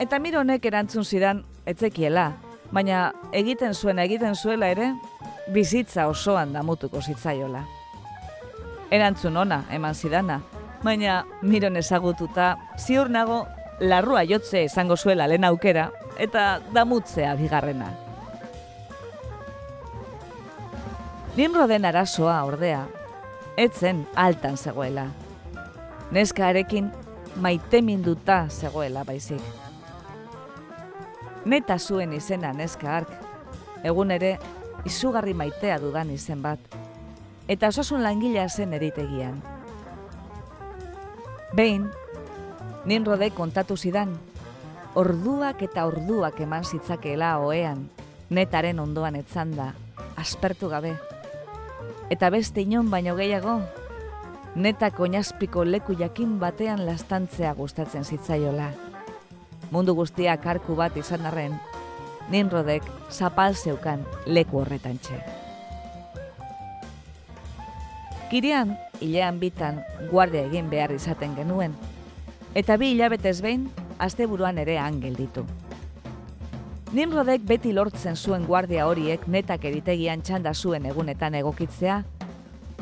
[0.01, 2.31] Eta mironek erantzun zidan, etzekiela,
[2.73, 4.89] baina egiten zuen egiten zuela ere,
[5.53, 7.63] bizitza osoan damutuko zitzaiola.
[8.93, 10.39] Erantzun ona, eman zidana,
[10.83, 13.43] baina miron ezagututa, ziur nago,
[13.79, 18.02] larrua jotze izango zuela lehen aukera, eta damutzea bigarrena.
[21.35, 22.85] Nimro den arazoa ordea,
[23.57, 25.07] etzen altan zegoela.
[26.11, 26.91] Neskarekin
[27.35, 29.41] maite minduta zegoela baizik
[31.45, 33.09] neta zuen izena neska ark,
[33.83, 34.37] egun ere
[34.87, 36.59] izugarri maitea dudan izen bat,
[37.47, 39.41] eta osasun langilea zen eritegian.
[41.53, 41.89] Behin,
[42.85, 44.15] ninrode kontatu zidan,
[44.95, 47.89] orduak eta orduak eman zitzakeela oean,
[48.29, 49.73] netaren ondoan etzanda,
[50.17, 50.95] aspertu gabe.
[52.09, 53.61] Eta beste inon baino gehiago,
[54.55, 58.71] neta koinazpiko leku jakin batean lastantzea gustatzen zitzaiola
[59.73, 61.55] mundu guztiak arku bat izan arren,
[62.29, 65.17] ninrodek zapal zeukan leku horretan txe.
[68.29, 71.73] Kirian, hilean bitan, guardia egin behar izaten genuen,
[72.53, 73.65] eta bi hilabetez behin,
[73.97, 75.45] asteburuan ere angel ditu.
[76.93, 81.95] Nimrodek beti lortzen zuen guardia horiek netak eritegian txanda zuen egunetan egokitzea,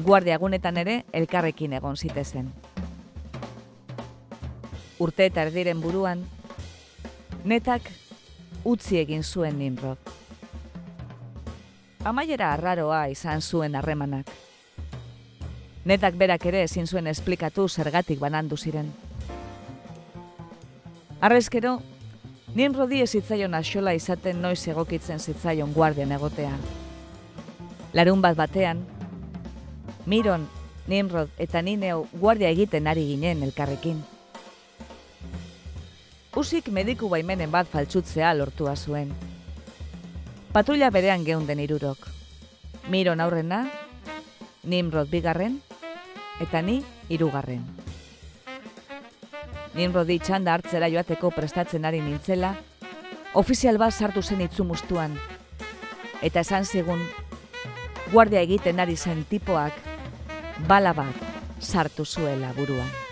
[0.04, 2.50] guardia egunetan ere elkarrekin egon zitezen.
[5.00, 6.26] Urte eta erdiren buruan,
[7.44, 7.88] Netak
[8.64, 9.98] utzi egin zuen Nimrod.
[12.04, 14.28] amaiera arraroa izan zuen harremanak.
[15.86, 18.92] Netak berak ere ezin zuen esplikatu zergatik banandu ziren.
[21.22, 21.80] Arrezkero,
[22.56, 26.56] nien rodi zitzaion asola izaten noiz egokitzen zitzaion guardian egotea.
[27.94, 28.86] Larun bat batean,
[30.06, 30.48] Miron,
[30.88, 34.02] Nimrod eta Nineo guardia egiten ari ginen elkarrekin.
[36.36, 39.12] Usik mediku baimenen bat faltsutzea lortua zuen.
[40.52, 42.08] Patrulla berean geunden irurok.
[42.90, 43.66] Miron aurrena,
[44.64, 45.62] Nimrod bigarren,
[46.42, 46.82] eta ni
[49.72, 49.80] hirugarren.
[49.80, 52.56] Nimrodi txanda hartzera joateko prestatzen ari nintzela,
[53.34, 55.18] ofizial bat sartu zen itzumustuan,
[56.22, 57.00] eta esan zigun,
[58.12, 59.74] guardia egiten ari zen tipoak,
[60.68, 61.16] bala bat
[61.60, 63.11] sartu zuela buruan.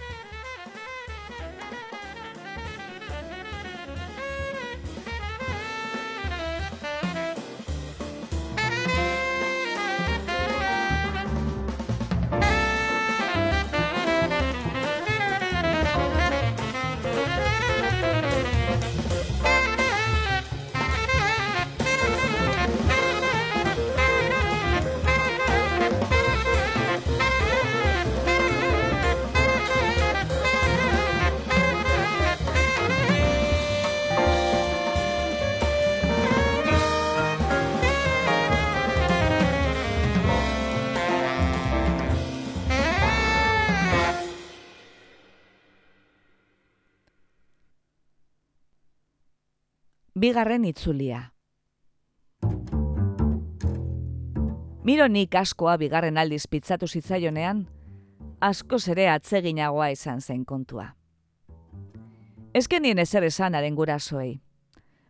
[50.30, 51.20] Bigarren itzulia.
[54.86, 57.64] Mironik askoa bigarren aldiz pitzatu zitzaionean,
[58.46, 60.86] asko ere atseginagoa izan zen kontua.
[62.54, 64.40] Ezkenien ezer esan gurasoei.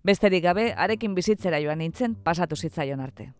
[0.05, 3.33] Besterik gabe, arekin bizitzera joan nintzen pasatu zitzaion arte.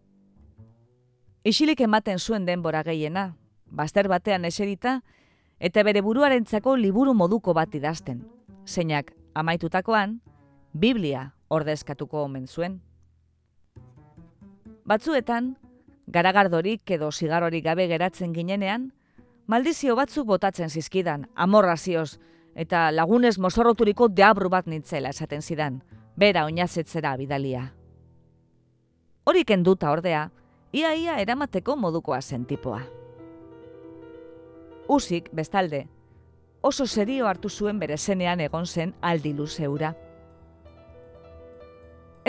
[1.45, 3.37] Isilik ematen zuen denbora gehiena,
[3.71, 5.01] baster batean eserita,
[5.59, 8.27] eta bere buruarentzako liburu moduko bat idazten.
[8.65, 10.21] Zeinak, amaitutakoan,
[10.73, 12.79] Biblia ordezkatuko omen zuen.
[14.85, 15.55] Batzuetan,
[16.07, 18.91] garagardorik edo sigarorik gabe geratzen ginenean,
[19.47, 22.19] maldizio batzuk botatzen zizkidan, amorrazioz,
[22.55, 25.81] eta lagunez mozorroturiko deabru bat nintzela esaten zidan,
[26.17, 27.69] bera oinazetzera bidalia.
[29.25, 30.29] Horik enduta ordea,
[30.73, 32.81] iaia eramateko modukoa sentipoa.
[34.89, 35.85] Usik, bestalde,
[36.61, 39.93] oso serio hartu zuen bere zenean egon zen aldi luzeura.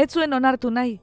[0.00, 0.94] Ez zuen onartu nahi,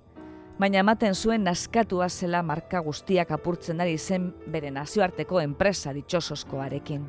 [0.57, 7.03] baina ematen zuen naskatua zela marka guztiak apurtzen ari zen bere nazioarteko enpresa ditxososkoarekin.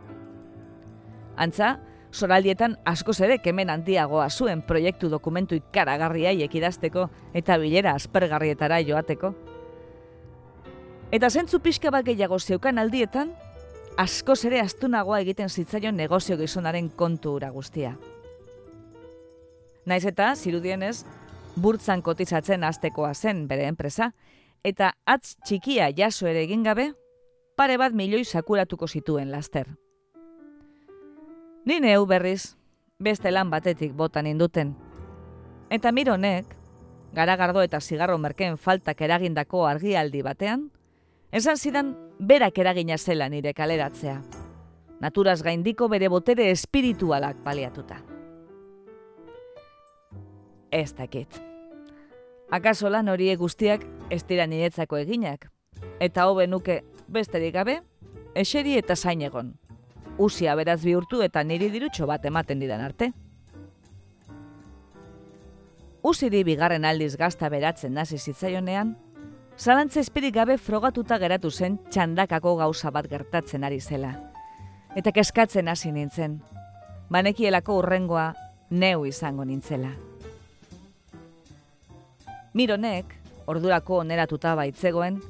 [1.41, 1.79] Antza,
[2.13, 9.33] soraldietan asko ere kemen handiagoa zuen proiektu dokumentu ikaragarria idazteko eta bilera aspergarrietara joateko.
[11.11, 13.33] Eta zentzu pixka bat gehiago zeukan aldietan,
[13.97, 17.97] asko ere astunagoa egiten zitzaion negozio gizonaren kontu ura guztia.
[19.87, 21.07] Naiz eta, zirudienez,
[21.63, 24.13] burtzan kotizatzen astekoa zen bere enpresa,
[24.65, 26.93] eta atz txikia jaso ere egin gabe,
[27.57, 29.69] pare bat milioi sakuratuko zituen laster.
[31.65, 32.57] Ni neu berriz,
[32.99, 34.75] beste lan batetik botan induten.
[35.71, 36.55] Eta mironek,
[37.13, 40.69] garagardo eta zigarro merkeen faltak eragindako argialdi batean,
[41.33, 44.21] esan zidan berak eragina zela nire kaleratzea.
[45.01, 48.01] Naturaz gaindiko bere botere espiritualak baliatuta.
[50.71, 51.48] Ez dakit.
[52.51, 55.51] Akaso lan horiek guztiak ez dira niretzako eginak.
[56.01, 57.83] Eta hobe nuke besterik gabe,
[58.35, 59.53] eseri eta zain egon.
[60.19, 63.13] Usia beraz bihurtu eta niri dirutxo bat ematen didan arte.
[66.03, 68.97] Usiri bigarren aldiz gazta beratzen nazi zitzaionean,
[69.59, 74.15] zalantza espirik gabe frogatuta geratu zen txandakako gauza bat gertatzen ari zela.
[74.97, 76.41] Eta keskatzen hasi nintzen,
[77.11, 78.33] banekielako urrengoa
[78.71, 80.08] neu izango nintzela.
[82.55, 83.13] Mironek,
[83.47, 85.21] ordurako oneratuta baitzegoen,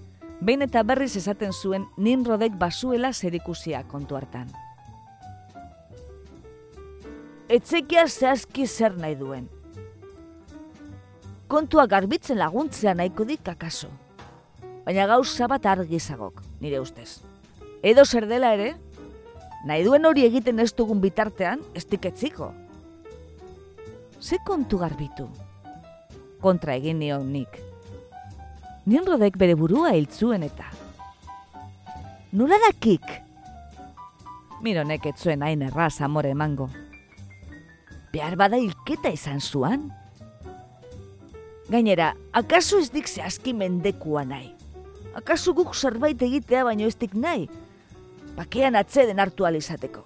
[0.40, 4.50] behin eta berriz esaten zuen Nimrodek basuela zerikusia kontu hartan.
[7.48, 9.48] Etzekia zehazki zer nahi duen.
[11.48, 13.88] Kontua garbitzen laguntzea nahiko dik akaso.
[14.84, 17.22] Baina gauza bat argizagok, nire ustez.
[17.82, 18.74] Edo zer dela ere,
[19.66, 22.52] nahi duen hori egiten ez dugun bitartean, ez diketziko.
[24.20, 25.28] Ze kontu garbitu?
[26.42, 27.60] Kontra egin nion nik.
[28.88, 30.66] Nimrodek bere burua hiltzuen eta.
[32.32, 33.04] Nula dakik?
[34.64, 36.68] Mironek etzuen hain erraz amore emango.
[38.12, 39.90] Behar bada hilketa izan zuan?
[41.68, 44.54] Gainera, akaso ez dik zehazki mendekua nahi.
[45.18, 47.48] Akasu guk zerbait egitea baino eztik nahi,
[48.36, 50.04] bakean atzeden hartu alizateko.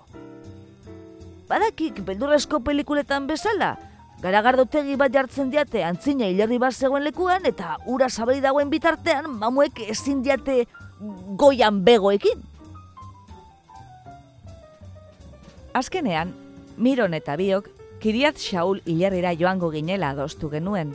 [1.49, 3.77] Badakik beldurrezko pelikuletan bezala,
[4.23, 9.83] garagardotegi bat jartzen diate antzina hilerri bat zegoen lekuan eta ura zabari dagoen bitartean mamuek
[9.89, 10.65] ezin diate
[11.37, 12.43] goian begoekin.
[15.75, 16.35] Azkenean,
[16.77, 17.69] Miron eta biok,
[18.03, 20.93] Kiriat Shaul hilerrira joango ginela adostu genuen.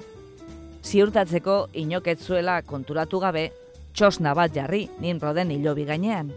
[0.84, 3.50] Ziurtatzeko inoketzuela konturatu gabe,
[3.94, 6.32] txosna bat jarri ninroden hilobi gainean.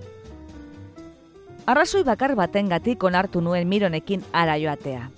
[1.66, 5.08] Arrazoi bakar baten gatik onartu nuen mironekin ara joatea.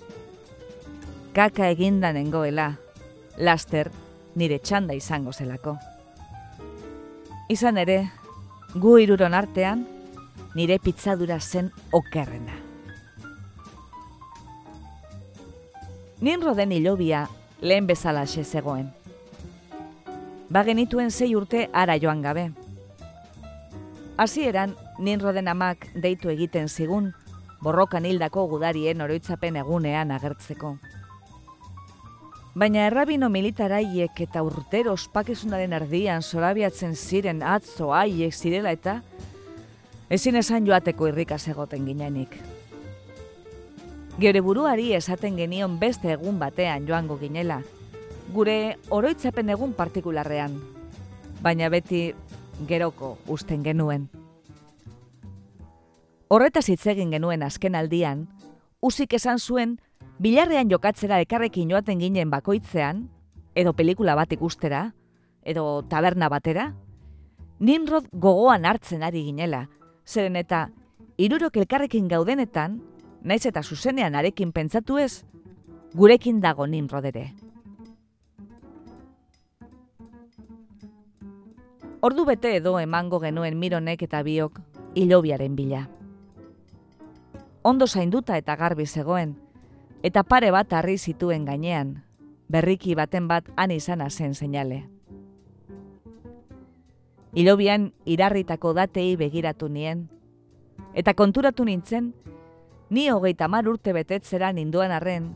[1.33, 2.75] Kaka eginda nengoela,
[3.37, 3.89] laster
[4.35, 5.77] nire txanda izango zelako.
[7.49, 7.97] Izan ere,
[8.75, 9.85] gu iruron artean,
[10.53, 12.59] nire pitzadura zen okerrena.
[16.21, 17.27] Ninro den hilobia
[17.61, 18.93] lehen bezala zegoen.
[20.49, 22.51] Bagenituen zei urte ara joan gabe.
[24.17, 27.13] Hasieran Ninroden amak deitu egiten zigun,
[27.65, 30.77] borrokan hildako gudarien oroitzapen egunean agertzeko.
[32.53, 38.99] Baina errabino militaraiek eta urtero ospakizunaren erdian zorabiatzen ziren atzo haiek zirela eta
[40.13, 42.37] ezin esan joateko irrika egoten ginenik.
[44.21, 47.63] Gere buruari esaten genion beste egun batean joango ginela,
[48.33, 50.53] gure oroitzapen egun partikularrean,
[51.41, 52.13] baina beti
[52.69, 54.05] geroko usten genuen.
[56.29, 58.27] Horretaz hitz egin genuen azken aldian,
[58.79, 59.79] usik esan zuen,
[60.19, 63.07] bilarrean jokatzera ekarrekin joaten ginen bakoitzean,
[63.55, 64.91] edo pelikula bat ikustera,
[65.43, 66.73] edo taberna batera,
[67.63, 69.67] Nimrod gogoan hartzen ari ginela,
[70.05, 70.65] zeren eta
[71.17, 72.81] irurok elkarrekin gaudenetan,
[73.23, 75.23] naiz eta zuzenean arekin pentsatu ez,
[75.93, 77.29] gurekin dago Nimrod ere.
[82.03, 84.59] Ordu bete edo emango genuen mironek eta biok
[84.99, 85.85] ilobiaren bila
[87.63, 89.37] ondo zainduta eta garbi zegoen,
[90.03, 92.03] eta pare bat harri zituen gainean,
[92.51, 94.83] berriki baten bat han izana zen seinale.
[97.33, 100.09] Ilobian irarritako datei begiratu nien,
[100.93, 102.13] eta konturatu nintzen,
[102.89, 105.31] ni hogeita mar urte betetzera ninduan arren,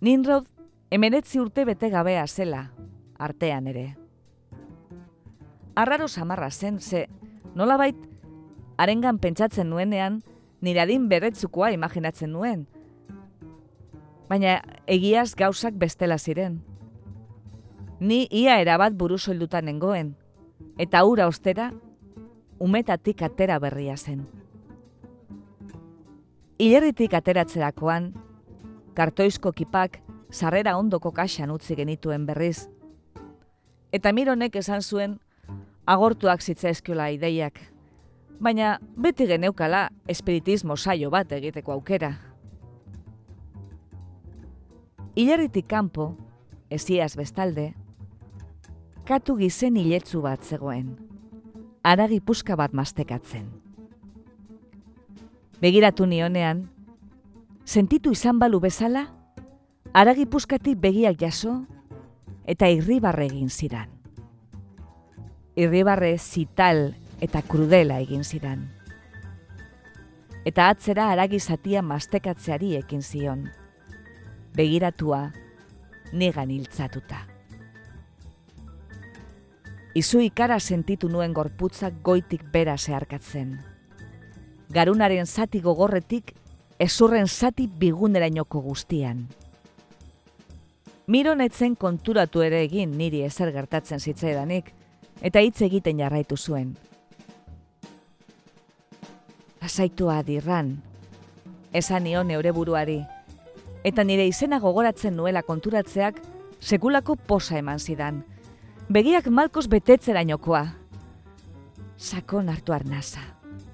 [0.00, 0.46] Ninrod
[0.94, 2.68] emenetzi urte bete gabea zela,
[3.18, 3.96] artean ere.
[5.74, 7.08] Arraro samarra zen, ze
[7.54, 7.96] nolabait,
[8.78, 10.22] arengan pentsatzen nuenean,
[10.60, 12.68] nire adin berretzukoa imaginatzen nuen.
[14.28, 16.60] Baina egiaz gauzak bestela ziren.
[18.00, 20.12] Ni ia erabat buru soildutan nengoen,
[20.78, 21.72] eta ura ostera,
[22.58, 24.26] umetatik atera berria zen.
[26.58, 28.12] Ilerritik ateratzerakoan,
[28.94, 30.00] kartoizko kipak
[30.30, 32.68] sarrera ondoko kaxan utzi genituen berriz.
[33.92, 35.18] Eta mironek esan zuen,
[35.86, 37.60] agortuak zitzaizkiola ideiak,
[38.38, 42.27] baina beti geneukala espiritismo saio bat egiteko aukera.
[45.18, 46.12] Ilarritik kanpo,
[46.70, 47.72] eziaz bestalde,
[49.02, 50.92] katu gizen iletzu bat zegoen,
[51.82, 53.48] aragi puska bat mastekatzen.
[55.58, 56.68] Begiratu nionean,
[57.66, 59.08] sentitu izan balu bezala,
[59.90, 61.64] aragi puskatik begiak jaso
[62.46, 63.90] eta irribarre egin zidan.
[65.58, 68.68] Irribarre zital eta krudela egin zidan.
[70.46, 73.48] Eta atzera aragi zatia mastekatzeari ekin zion.
[74.58, 75.20] Begiratua,
[76.12, 77.20] negan hiltzatuta.
[79.94, 83.54] Izu ikara sentitu nuen gorputzak goitik bera zeharkatzen.
[84.74, 86.34] Garunaren zati gogorretik,
[86.78, 89.28] ezurren zati bigunerainoko guztian.
[91.06, 94.74] Miro netzen konturatu ere egin niri ezer gertatzen zitzaidanik,
[95.22, 96.76] eta hitz egiten jarraitu zuen
[99.68, 100.78] lasaitua dirran,
[101.76, 103.02] esan nio neure buruari,
[103.88, 106.20] eta nire izena gogoratzen nuela konturatzeak
[106.60, 108.22] sekulako posa eman zidan,
[108.92, 110.66] begiak malkos betetzera inokoa.
[111.96, 113.22] Sakon hartu arnaza,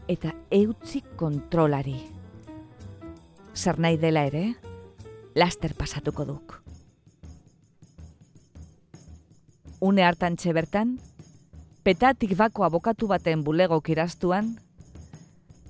[0.08, 1.96] eta eutzi kontrolari.
[3.54, 4.44] Zer nahi dela ere,
[5.34, 6.60] laster pasatuko duk.
[9.84, 10.94] Une hartan txebertan,
[11.84, 14.54] petatik bako abokatu baten bulego kiraztuan,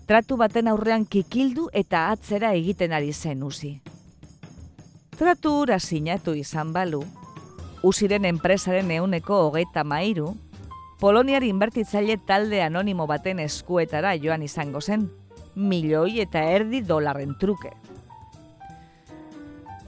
[0.07, 3.81] tratu baten aurrean kikildu eta atzera egiten ari zen usi.
[5.15, 7.05] Tratu ura sinatu izan balu,
[7.87, 10.33] usiren enpresaren euneko hogeita mairu,
[11.05, 15.09] Poloniari inbertitzaile talde anonimo baten eskuetara joan izango zen,
[15.55, 17.73] milioi eta erdi dolarren truke.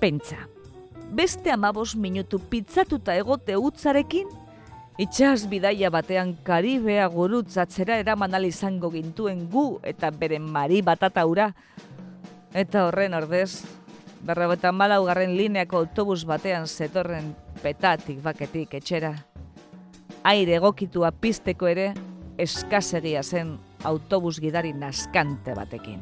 [0.02, 0.42] Pentsa,
[1.16, 4.28] beste amabos minutu pizzatuta egote utzarekin,
[4.96, 11.50] Itxas bidaia batean karibea gurutzatzera eraman izango gintuen gu eta beren mari batataura.
[12.56, 13.60] Eta horren ordez,
[14.24, 19.14] berrogetan malaugarren lineako autobus batean zetorren petatik baketik etxera.
[20.24, 21.92] Aire egokitua pizteko ere
[22.38, 26.00] eskasegia zen autobus gidari naskante batekin.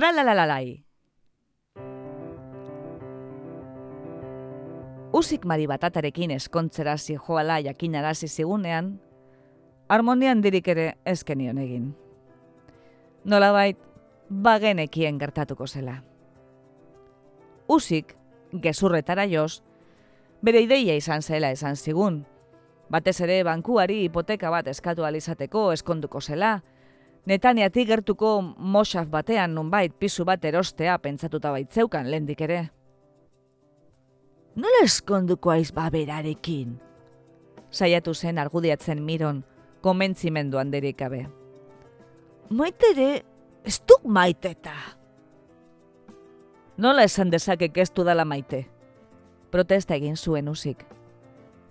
[0.00, 0.80] Tralalalai.
[5.12, 8.94] Usik mari batatarekin eskontzera joala jakinarazi zigunean,
[9.92, 11.92] harmonian dirik ere ezkenion egin.
[13.24, 13.76] Nolabait,
[14.30, 15.98] bagenekien gertatuko zela.
[17.68, 18.16] Usik,
[18.56, 19.60] gezurretara joz,
[20.40, 22.24] bere ideia izan zela esan zigun.
[22.88, 26.62] Batez ere bankuari hipoteka bat eskatu alizateko eskonduko zela,
[27.30, 32.64] Netaniatik gertuko mosaf batean nunbait pisu bat erostea pentsatuta baitzeukan lendik ere.
[34.56, 36.74] Nola eskonduko aiz baberarekin?
[37.70, 39.44] Saiatu zen argudiatzen miron,
[39.80, 41.28] komentzimendu handerik gabe.
[42.50, 43.22] Maitere,
[43.64, 44.74] ez duk maiteta.
[46.76, 48.66] Nola esan dezakek ez dala maite?
[49.50, 50.82] Protesta egin zuen usik.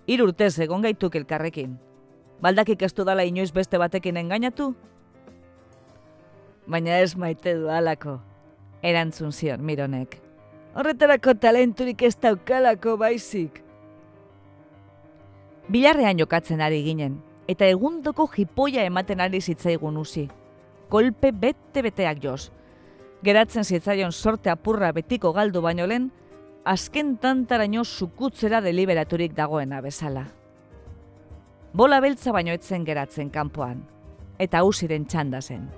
[0.06, 1.78] Irurtez egon gaituk elkarrekin.
[2.40, 4.74] Baldakik ez dala inoiz beste batekin engainatu?
[6.70, 8.18] Baina ez maite du alako,
[8.82, 10.16] erantzun zion mironek.
[10.74, 13.58] Horretarako talenturik ez daukalako baizik.
[15.70, 17.18] Bilarrean jokatzen ari ginen,
[17.50, 20.28] eta egundoko jipoia ematen ari zitzaigun usi.
[20.90, 22.50] Kolpe bete-beteak joz.
[23.22, 26.10] Geratzen zitzaion sorte apurra betiko galdu baino lehen,
[26.64, 30.24] azken tantaraino sukutzera deliberaturik dagoena bezala.
[31.72, 33.84] Bola beltza baino etzen geratzen kanpoan,
[34.38, 35.68] eta usiren txanda zen.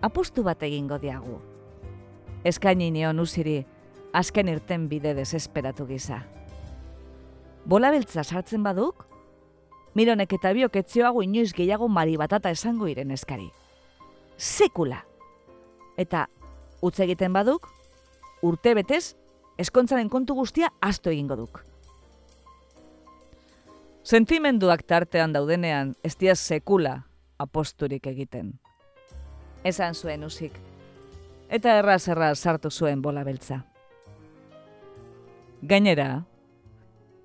[0.00, 1.38] Apustu bat egingo diagu.
[2.46, 3.64] Eskaini nion usiri,
[4.12, 6.22] azken irten bide desesperatu gisa.
[7.68, 9.04] Bola beltza sartzen baduk?
[9.94, 13.48] Mironek eta biok etzioago inoiz gehiago mari batata esango iren eskari.
[14.36, 15.02] Sekula!
[15.98, 16.28] Eta
[16.82, 17.66] utz egiten baduk,
[18.42, 19.16] urte betez,
[19.58, 21.64] eskontzaren kontu guztia asto egingo duk.
[24.04, 27.02] Sentimenduak tartean daudenean, ez sekula
[27.38, 28.54] aposturik egiten
[29.64, 30.52] esan zuen usik.
[31.48, 33.62] Eta erraz erraz sartu zuen bola beltza.
[35.62, 36.24] Gainera,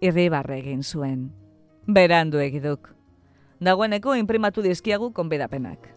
[0.01, 1.31] irribarre egin zuen.
[1.87, 2.89] Berandu egiduk.
[3.63, 5.89] Dagoeneko imprimatu dizkiagu konbedapenak.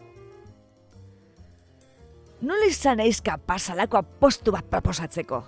[2.41, 5.41] Nola izan eizka pasalako apostu bat proposatzeko?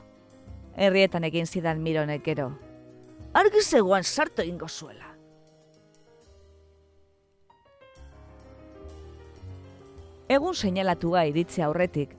[0.79, 2.49] Herrietan egin zidan mironek gero.
[3.33, 5.08] Argi zegoan sartu ingo zuela.
[10.29, 12.13] Egun seinalatua iritze aurretik,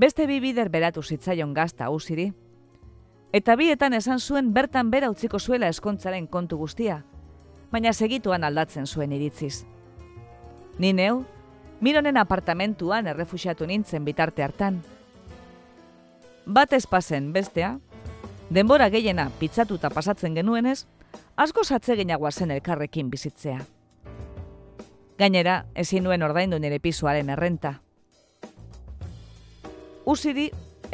[0.00, 2.30] beste bi bider beratu zitzaion gazta usiri,
[3.36, 7.02] eta bietan esan zuen bertan bera utziko zuela eskontzaren kontu guztia,
[7.70, 9.66] baina segituan aldatzen zuen iritziz.
[10.78, 11.24] Ni neu,
[11.80, 14.80] mironen apartamentuan errefusiatu nintzen bitarte hartan.
[16.46, 17.76] Bat espazen bestea,
[18.48, 20.86] denbora gehiena pitzatuta pasatzen genuenez,
[21.36, 21.94] asko satze
[22.32, 23.60] zen elkarrekin bizitzea.
[25.20, 27.74] Gainera, ezin nuen ordaindu nire pizuaren errenta.
[30.08, 30.46] Usiri,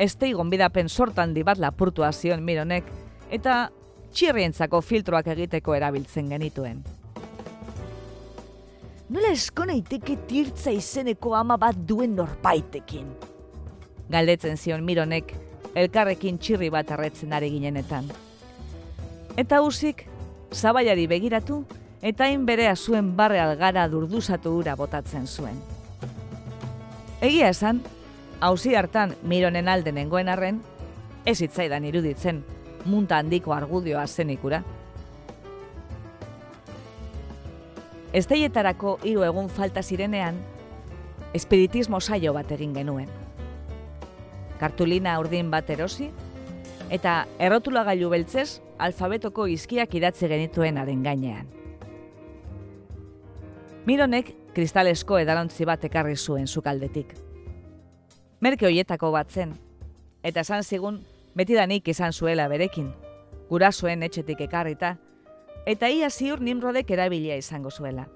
[0.02, 2.88] estei gonbidapen sortan dibat lapurtua zion mironek,
[3.30, 3.68] eta
[4.10, 6.82] txirrientzako filtroak egiteko erabiltzen genituen.
[9.14, 13.06] Nola eskona iteke tirtza izeneko ama bat duen norbaitekin?
[14.10, 15.36] Galdetzen zion mironek,
[15.78, 18.10] elkarrekin txirri bat arretzen ari ginenetan.
[19.38, 20.08] Eta usik,
[20.50, 21.62] zabaiari begiratu,
[22.02, 25.56] eta hain berea zuen barre algara durduzatu ura botatzen zuen.
[27.20, 27.82] Egia esan,
[28.40, 30.60] hauzi hartan mironen alde nengoen arren,
[31.24, 32.44] ez hitzaidan iruditzen,
[32.84, 34.62] munta handiko argudioa zenikura.
[38.12, 40.38] Esteietarako hiru egun falta zirenean,
[41.34, 43.08] espiritismo saio bat egin genuen.
[44.60, 46.10] Kartulina urdin bat erosi,
[46.90, 51.46] eta errotulagailu beltzez alfabetoko izkiak idatze genituen aren gainean.
[53.86, 57.12] Mironek kristalesko edalontzi bat ekarri zuen sukaldetik.
[58.42, 59.52] Merke hoietako bat zen,
[60.26, 60.96] eta esan zigun
[61.38, 62.88] betidanik izan zuela berekin,
[63.46, 64.96] gurasoen etxetik ekarrita,
[65.70, 68.08] eta ia ziur nimrodek erabilia izango zuela.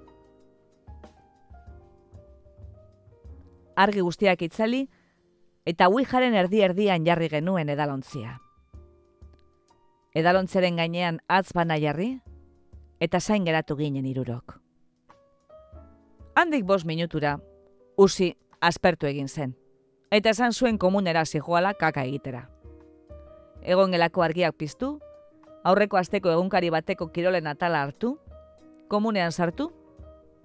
[3.77, 4.89] Argi guztiak itzali,
[5.64, 8.41] eta uijaren erdi erdian jarri genuen edalontzia.
[10.18, 12.16] Edalontzaren gainean atz bana jarri,
[12.99, 14.59] eta zain geratu ginen irurok.
[16.35, 17.41] Handik bost minutura,
[17.97, 19.57] usi aspertu egin zen,
[20.11, 22.45] eta esan zuen komunera zijoala kaka egitera.
[23.62, 25.01] Egon gelako argiak piztu,
[25.64, 28.14] aurreko asteko egunkari bateko kirolen atala hartu,
[28.89, 29.72] komunean sartu,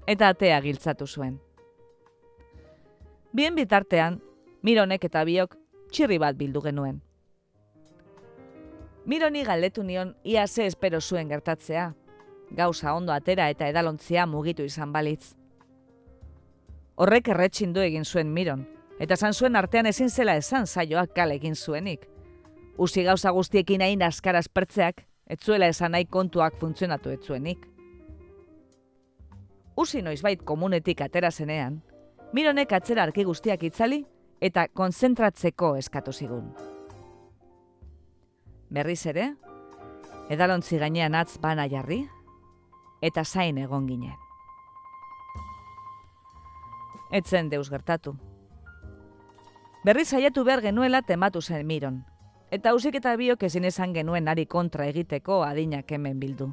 [0.07, 1.39] eta atea giltzatu zuen.
[3.33, 4.21] Bien bitartean,
[4.65, 5.51] Mironek eta biok
[5.93, 6.95] txirri bat bildu genuen.
[9.05, 11.93] Mironi galdetu nion ia ze espero zuen gertatzea,
[12.49, 15.35] gauza ondo atera eta edalontzia mugitu izan balitz.
[16.95, 18.61] Horrek erretxindu egin zuen Miron,
[19.03, 22.07] eta zan zuen artean ezin zela esan saioak kale egin zuenik.
[22.77, 27.67] Usi gauza guztiekin hain askaraz pertzeak, etzuela esan nahi kontuak funtzionatu etzuenik.
[29.75, 31.81] Usi noizbait komunetik atera zenean,
[32.33, 34.01] Mironek atzera arki guztiak itzali
[34.41, 36.49] eta konzentratzeko eskatu zigun.
[38.71, 39.29] Berriz ere,
[40.29, 42.01] edalontzi gainean atz bana jarri,
[43.01, 44.24] eta zain egon ginen.
[47.15, 48.11] Etzen deus gertatu.
[49.87, 52.01] Berriz saiatu behar genuela tematu zen miron,
[52.51, 56.49] eta hausik eta biok ezin esan genuen ari kontra egiteko adinak hemen bildu.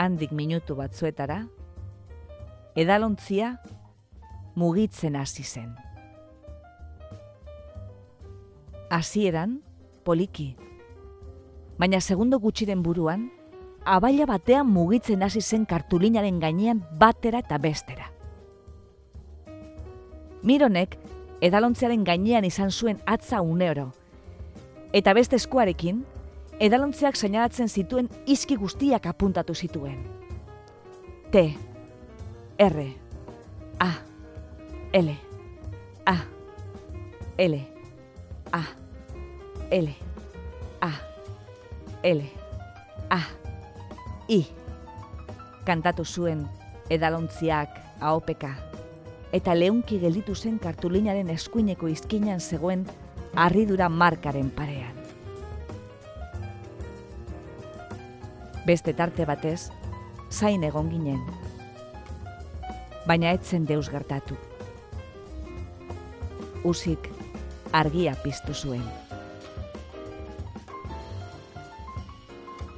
[0.00, 1.44] Handik minutu batzuetara,
[2.74, 3.52] edalontzia
[4.56, 5.76] mugitzen hasi zen.
[8.90, 9.60] Hasieran
[10.02, 10.56] poliki.
[11.78, 13.30] Baina segundo gutxiren buruan,
[13.84, 18.10] abaila batean mugitzen hasi zen kartulinaren gainean batera eta bestera.
[20.42, 20.96] Mironek
[21.40, 23.90] edalontzearen gainean izan zuen atza uneoro.
[24.92, 26.04] Eta beste eskuarekin,
[26.60, 29.98] edalontzeak sainalatzen zituen izki guztiak apuntatu zituen.
[31.30, 31.44] T,
[32.58, 32.86] R,
[33.78, 33.90] A,
[34.92, 35.10] L,
[36.06, 36.16] A,
[37.38, 37.60] L,
[38.52, 38.62] A,
[39.70, 39.88] L,
[40.80, 40.92] A,
[42.02, 42.22] L,
[43.08, 43.20] A,
[44.30, 44.46] I.
[45.66, 46.44] Kantatu zuen
[46.90, 48.52] edalontziak aopeka.
[49.34, 52.86] Eta leunki gelditu zen kartulinaren eskuineko izkinan zegoen
[53.34, 54.94] harridura markaren parean.
[58.66, 59.70] Beste tarte batez,
[60.30, 61.20] zain egon ginen.
[63.06, 64.38] Baina etzen deus gertatu
[66.64, 67.08] usik
[67.72, 68.84] argia piztu zuen.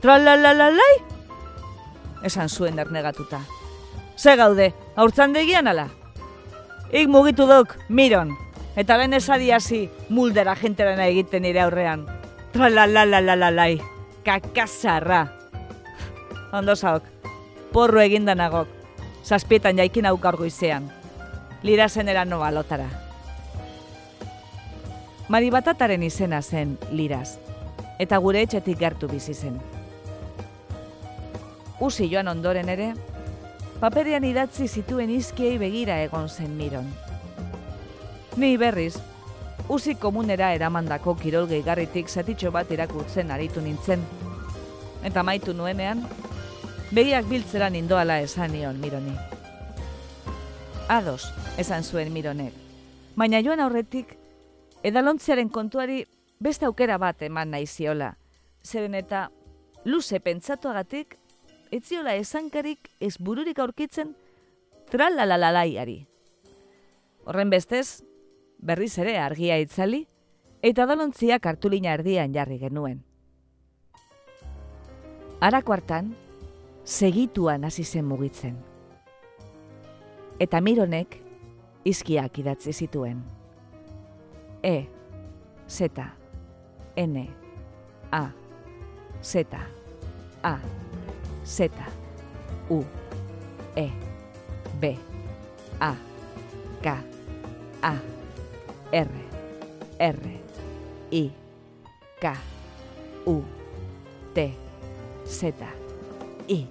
[0.02, 1.11] Tralalalai?
[2.22, 3.40] Esan zuen ernegatuta.
[4.16, 5.88] Ze gaude, haurtzan degian ala?
[6.92, 8.30] Ik mugitu duk, miron,
[8.76, 12.06] eta ben esadiasi muldera jenterana egiten nire aurrean.
[12.52, 13.80] Tralalalai,
[14.24, 15.26] kakazarra.
[16.52, 17.02] Ondo zaok,
[17.72, 18.68] porro egindanagok,
[19.24, 20.90] zazpietan jaikin aukargo izan.
[21.62, 22.88] Lira zenera noa lotara.
[25.28, 27.38] Maribatataren izena zen liraz,
[27.98, 29.81] eta gure etxetik gertu bizi zen.
[31.80, 32.92] Usi joan ondoren ere,
[33.80, 36.86] paperean idatzi zituen izkiei begira egon zen miron.
[38.36, 38.96] Ni berriz,
[39.68, 44.04] usi komunera eramandako kirolgei garritik zatitxo bat irakurtzen aritu nintzen,
[45.02, 46.04] eta maitu nuenean,
[46.92, 49.14] begiak biltzeran indoala esan nion mironi.
[50.88, 52.52] Ados, esan zuen mironek,
[53.16, 54.16] baina joan aurretik
[54.82, 56.04] edalontziaren kontuari
[56.42, 58.16] beste aukera bat eman nahi ziola.
[58.62, 59.28] Zeren eta
[59.84, 61.16] luze pentsatuagatik,
[61.72, 64.12] etziola esankarik ez bururik aurkitzen
[64.92, 66.02] tralalalaiari.
[67.24, 68.02] Horren bestez,
[68.58, 70.04] berriz ere argia itzali,
[70.60, 73.00] eta edalontzia kartulina erdian jarri genuen.
[75.42, 76.12] Arako hartan,
[76.84, 78.58] segituan hasi zen mugitzen.
[80.38, 81.16] Eta mironek,
[81.88, 83.24] izkiak idatzi zituen.
[84.62, 84.76] E,
[85.66, 86.06] Z,
[86.96, 87.26] N,
[88.12, 88.24] A,
[89.22, 89.46] Z,
[90.42, 90.56] A,
[91.44, 91.70] Z,
[92.70, 92.84] U,
[93.76, 93.88] E,
[94.80, 94.96] B,
[95.80, 95.94] A,
[96.82, 96.96] K,
[97.82, 97.94] A,
[98.92, 99.08] R,
[99.98, 100.18] R,
[101.10, 101.32] I,
[102.20, 102.34] K,
[103.26, 103.42] U,
[104.34, 104.54] T,
[105.26, 105.54] Z,
[106.48, 106.66] I.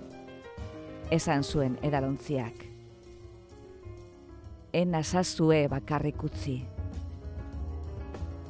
[1.12, 2.68] Esan zuen edalontziak.
[4.74, 6.62] Ena zazue bakarrik utzi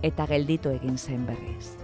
[0.06, 1.76] eta gelditu egin zen berriz.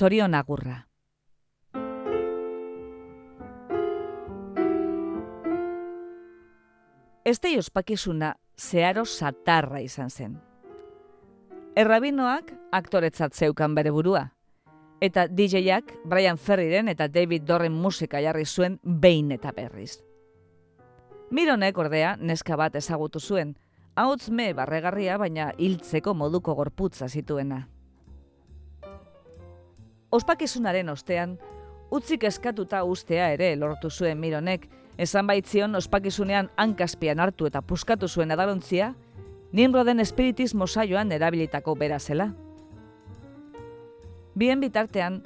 [0.00, 0.88] Sorion agurra.
[7.24, 10.38] Este ospakizuna zeharo satarra izan zen.
[11.76, 14.22] Errabinoak aktoretzat zeukan bere burua,
[15.04, 19.98] eta DJ-ak Brian Ferriren eta David Dorren musika jarri zuen behin eta berriz.
[21.30, 23.52] Mironek ordea neska bat ezagutu zuen,
[23.96, 27.66] hauts me barregarria baina hiltzeko moduko gorputza zituena.
[30.10, 31.36] Ospakizunaren ostean,
[31.90, 34.66] utzik eskatuta ustea ere lortu zuen Mironek,
[34.98, 38.94] esan baitzion ospakizunean hankaspian hartu eta puskatu zuen edalontzia,
[39.52, 42.28] Nimroden espiritismo saioan erabilitako bera zela.
[44.38, 45.22] Bien bitartean,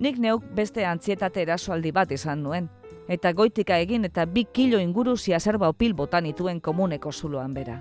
[0.00, 2.70] nik neuk beste antzietate erasoaldi bat izan nuen,
[3.08, 7.76] eta goitika egin eta bi kilo inguru ziazerba opil botan ituen komuneko zuloan bera.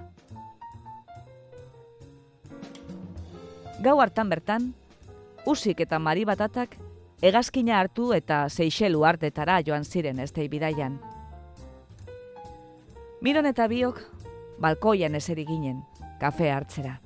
[3.84, 4.74] Gau hartan bertan,
[5.48, 6.76] usik eta mari batatak
[7.24, 11.00] egazkina hartu eta seixelu hartetara joan ziren ez bidaian.
[13.22, 14.02] Miron eta biok,
[14.60, 15.82] balkoian eseri ginen,
[16.20, 17.00] kafe hartzera.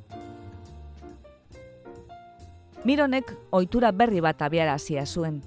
[2.83, 5.41] Mironek ohitura berri bat abiarazia zuen.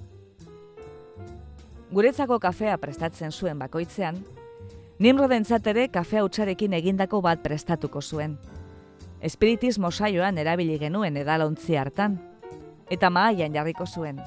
[1.90, 4.24] Guretzako kafea prestatzen zuen bakoitzean,
[5.02, 8.36] Nimrodentzat ere kafea utxarekin egindako bat prestatuko zuen.
[9.20, 12.14] Espiritismo saioan erabili genuen edalontzi hartan,
[12.90, 14.20] eta maaian jarriko zuen.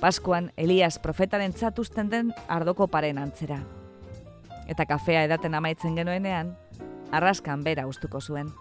[0.00, 3.60] Paskuan Elias profetaren txatuzten den ardoko paren antzera.
[4.68, 6.54] Eta kafea edaten amaitzen genuenean,
[7.12, 8.52] arraskan bera ustuko zuen.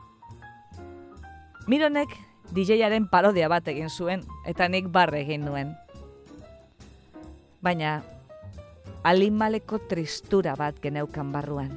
[1.67, 2.15] Mironek
[2.55, 5.75] DJaren parodia bat egin zuen eta nik barre egin nuen.
[7.61, 8.01] Baina
[9.03, 11.69] alimaleko tristura bat geneukan barruan.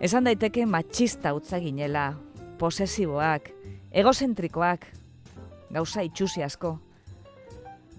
[0.00, 2.14] Esan daiteke matxista utza ginela,
[2.58, 3.50] posesiboak,
[3.92, 4.86] egozentrikoak,
[5.70, 6.78] gauza itxusi asko.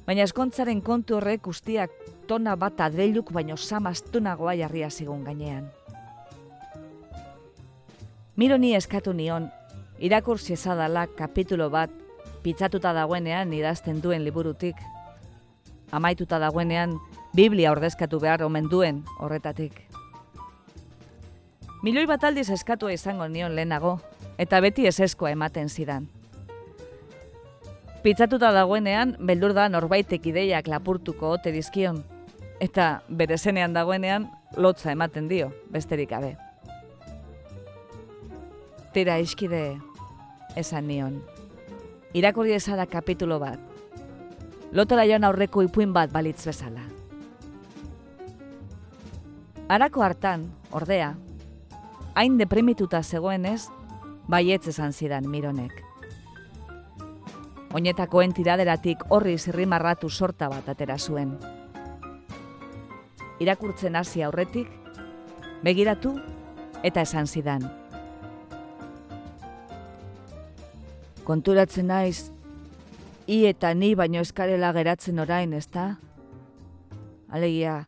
[0.05, 1.91] Baina eskontzaren kontu horrek ustiak
[2.27, 5.69] tona bat adreiluk baino samastunagoa jarria zigun gainean.
[8.35, 9.49] Mironi eskatu nion
[9.99, 11.91] irakur zezadala kapitulo bat
[12.43, 14.75] pitzatuta dagoenean idazten duen liburutik.
[15.91, 16.97] Amaituta dagoenean
[17.35, 19.75] Biblia ordezkatu behar omen duen horretatik.
[21.83, 23.99] Miloi bat aldiz eskatu izango nion lehenago,
[24.41, 26.07] eta beti eseskoa ematen zidan.
[28.01, 31.99] Pitzatuta dagoenean, beldur da norbaitek ideiak lapurtuko ote dizkion,
[32.57, 34.25] eta bere zenean dagoenean,
[34.57, 36.31] lotza ematen dio, besterik gabe.
[38.95, 39.77] Tira iskide,
[40.57, 41.19] esan nion.
[42.17, 43.59] Irakurri ezada kapitulo bat.
[44.73, 46.81] Lotora joan aurreko ipuin bat balitz bezala.
[49.69, 51.13] Arako hartan, ordea,
[52.15, 53.69] hain deprimituta zegoenez,
[54.30, 55.74] baietz esan zidan mironek.
[57.74, 61.38] Oinetako entiraderatik horri zirrimarratu sorta bat atera zuen.
[63.39, 64.67] Irakurtzen hasi aurretik,
[65.63, 66.17] begiratu
[66.84, 67.69] eta esan zidan.
[71.24, 72.32] Konturatzen naiz,
[73.28, 75.95] i eta ni baino eskarela geratzen orain, ezta?
[77.30, 77.86] Alegia,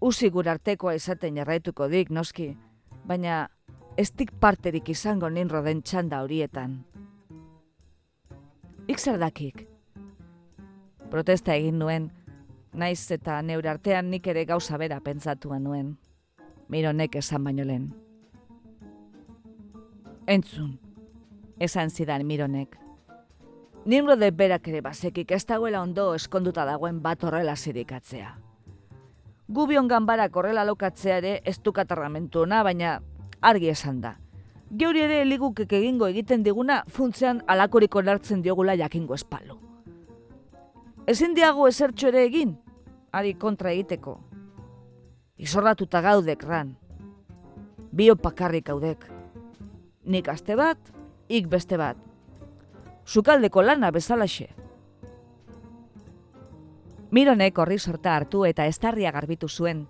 [0.00, 2.56] usi artekoa izaten jarraituko dik, noski,
[3.04, 3.48] baina
[3.96, 6.82] ez dik parterik izango ninro den txanda horietan.
[8.86, 9.66] Ik zer dakik?
[11.10, 12.10] Protesta egin nuen,
[12.72, 15.94] naiz eta neure artean nik ere gauza bera pentsatuan nuen.
[16.68, 17.92] Mironek esan baino lehen.
[20.26, 20.78] Entzun,
[21.60, 22.78] esan zidan mironek.
[23.84, 28.38] Nimro de berak ere bazekik ez dagoela ondo eskonduta dagoen bat horrela zirikatzea.
[29.46, 33.00] Gubion ganbarak horrela lokatzea ere ez dukatarramentu ona, baina
[33.44, 34.16] argi esan da.
[34.74, 39.58] Geuri ere ligukek egingo egiten diguna funtzean alakoriko lartzen diogula jakingo espalu.
[41.06, 42.56] Ezin diago esertxo ere egin,
[43.12, 44.16] ari kontra egiteko.
[45.36, 46.74] Izorratuta gaudek ran.
[47.92, 49.04] Bio pakarrik gaudek.
[50.04, 50.78] Nik aste bat,
[51.28, 52.00] ik beste bat.
[53.04, 54.48] Sukaldeko lana bezalaxe.
[57.14, 59.84] Mironek horri sorta hartu eta estarria garbitu zuen,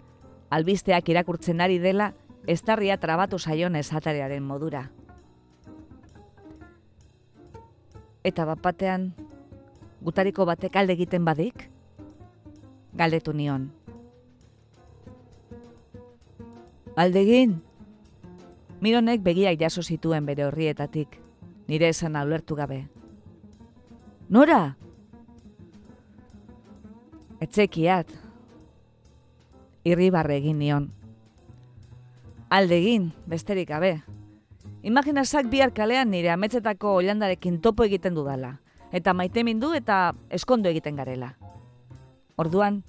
[0.50, 2.12] albisteak irakurtzen ari dela,
[2.46, 4.90] estarria trabatu saion esatarearen modura.
[8.24, 9.12] Eta bapatean,
[10.00, 11.68] gutariko batek alde egiten badik?
[12.94, 13.70] Galdetu nion.
[16.96, 17.58] Aldegin?
[18.80, 21.18] Mironek begiak jaso zituen bere horrietatik
[21.68, 22.84] nire esan ulertu gabe.
[24.28, 24.76] Nora?
[27.40, 28.12] Etzekiat.
[29.84, 30.92] Irribarre egin nion.
[32.54, 34.04] Alde egin, besterik gabe.
[34.86, 38.60] Imaginazak bihar kalean nire ametzetako olandarekin topo egiten dudala.
[38.94, 41.32] Eta maite mindu eta eskondo egiten garela.
[42.38, 42.84] Orduan,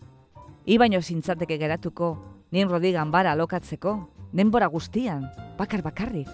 [0.69, 2.11] ibaino zintzateke geratuko,
[2.53, 3.97] nien rodigan bara alokatzeko,
[4.37, 5.25] denbora guztian,
[5.57, 6.29] bakar bakarrik.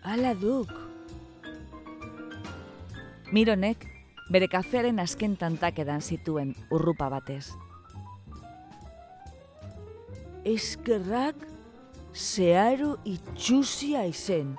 [0.00, 0.72] Ala duk.
[3.36, 3.84] Mironek
[4.32, 7.50] bere kafearen azken tantakedan zituen urrupa batez.
[10.44, 11.36] Eskerrak
[12.14, 14.56] zeharo itxuzia izen.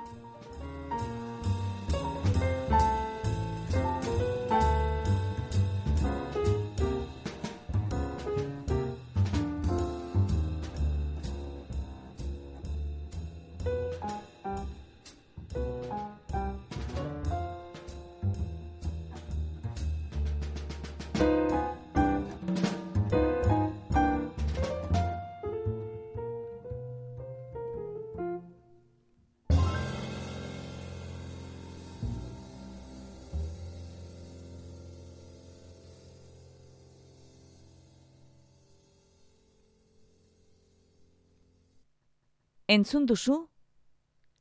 [42.72, 43.49] Entzun duzu?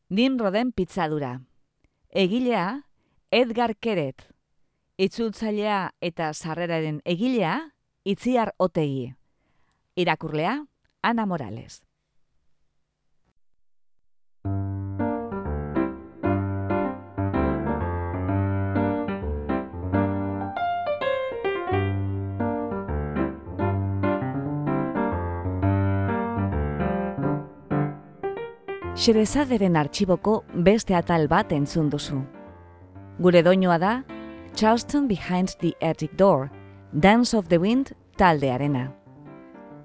[0.08, 1.32] Nimroden pitzadura.
[2.14, 2.84] Egilea,
[3.34, 4.22] Edgar Keret.
[5.02, 7.56] Itzultzailea eta sarreraren egilea,
[8.06, 9.16] Itziar Otegi.
[9.98, 10.54] Irakurlea,
[11.02, 11.80] Ana Morales.
[29.00, 32.18] Xerezaderen artxiboko beste atal bat entzun duzu.
[33.24, 33.92] Gure doinoa da,
[34.52, 36.50] Charleston Behind the Attic Door,
[36.92, 38.90] Dance of the Wind taldearena.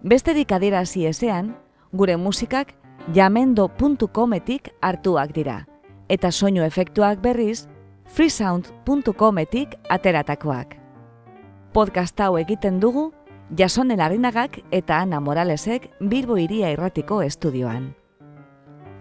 [0.04, 1.56] Beste dikadirazi ezean,
[1.94, 2.76] gure musikak
[3.16, 5.62] jamendo.cometik hartuak dira,
[6.10, 7.70] eta soinu efektuak berriz
[8.12, 10.76] freesound.cometik ateratakoak.
[11.72, 13.14] Podcast hau egiten dugu,
[13.56, 17.94] Jasonen Arinagak eta Ana Moralesek Bilbo Iria Irratiko estudioan.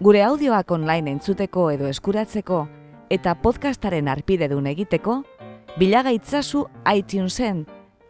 [0.03, 2.64] Gure audioak online entzuteko edo eskuratzeko
[3.14, 5.22] eta podcastaren arpidedun egiteko,
[5.78, 7.62] bilagaitzazu iTunesen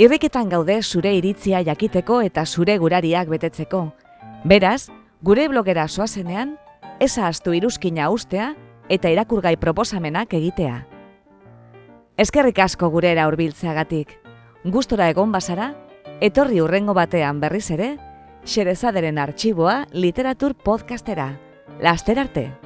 [0.00, 3.92] Irriketan gaude zure iritzia jakiteko eta zure gurariak betetzeko.
[4.44, 4.88] Beraz,
[5.22, 6.58] gure blogera soazenean,
[7.00, 8.54] eza astu iruzkina ustea
[8.90, 10.80] eta irakurgai proposamenak egitea.
[12.20, 14.18] Eskerrik asko gurera hurbiltzeagatik.
[14.64, 15.70] Gustora egon bazara,
[16.20, 17.94] etorri urrengo batean berriz ere,
[18.44, 21.34] Xerezaderen arxiboa literatur podcastera.
[21.80, 22.59] Laster arte!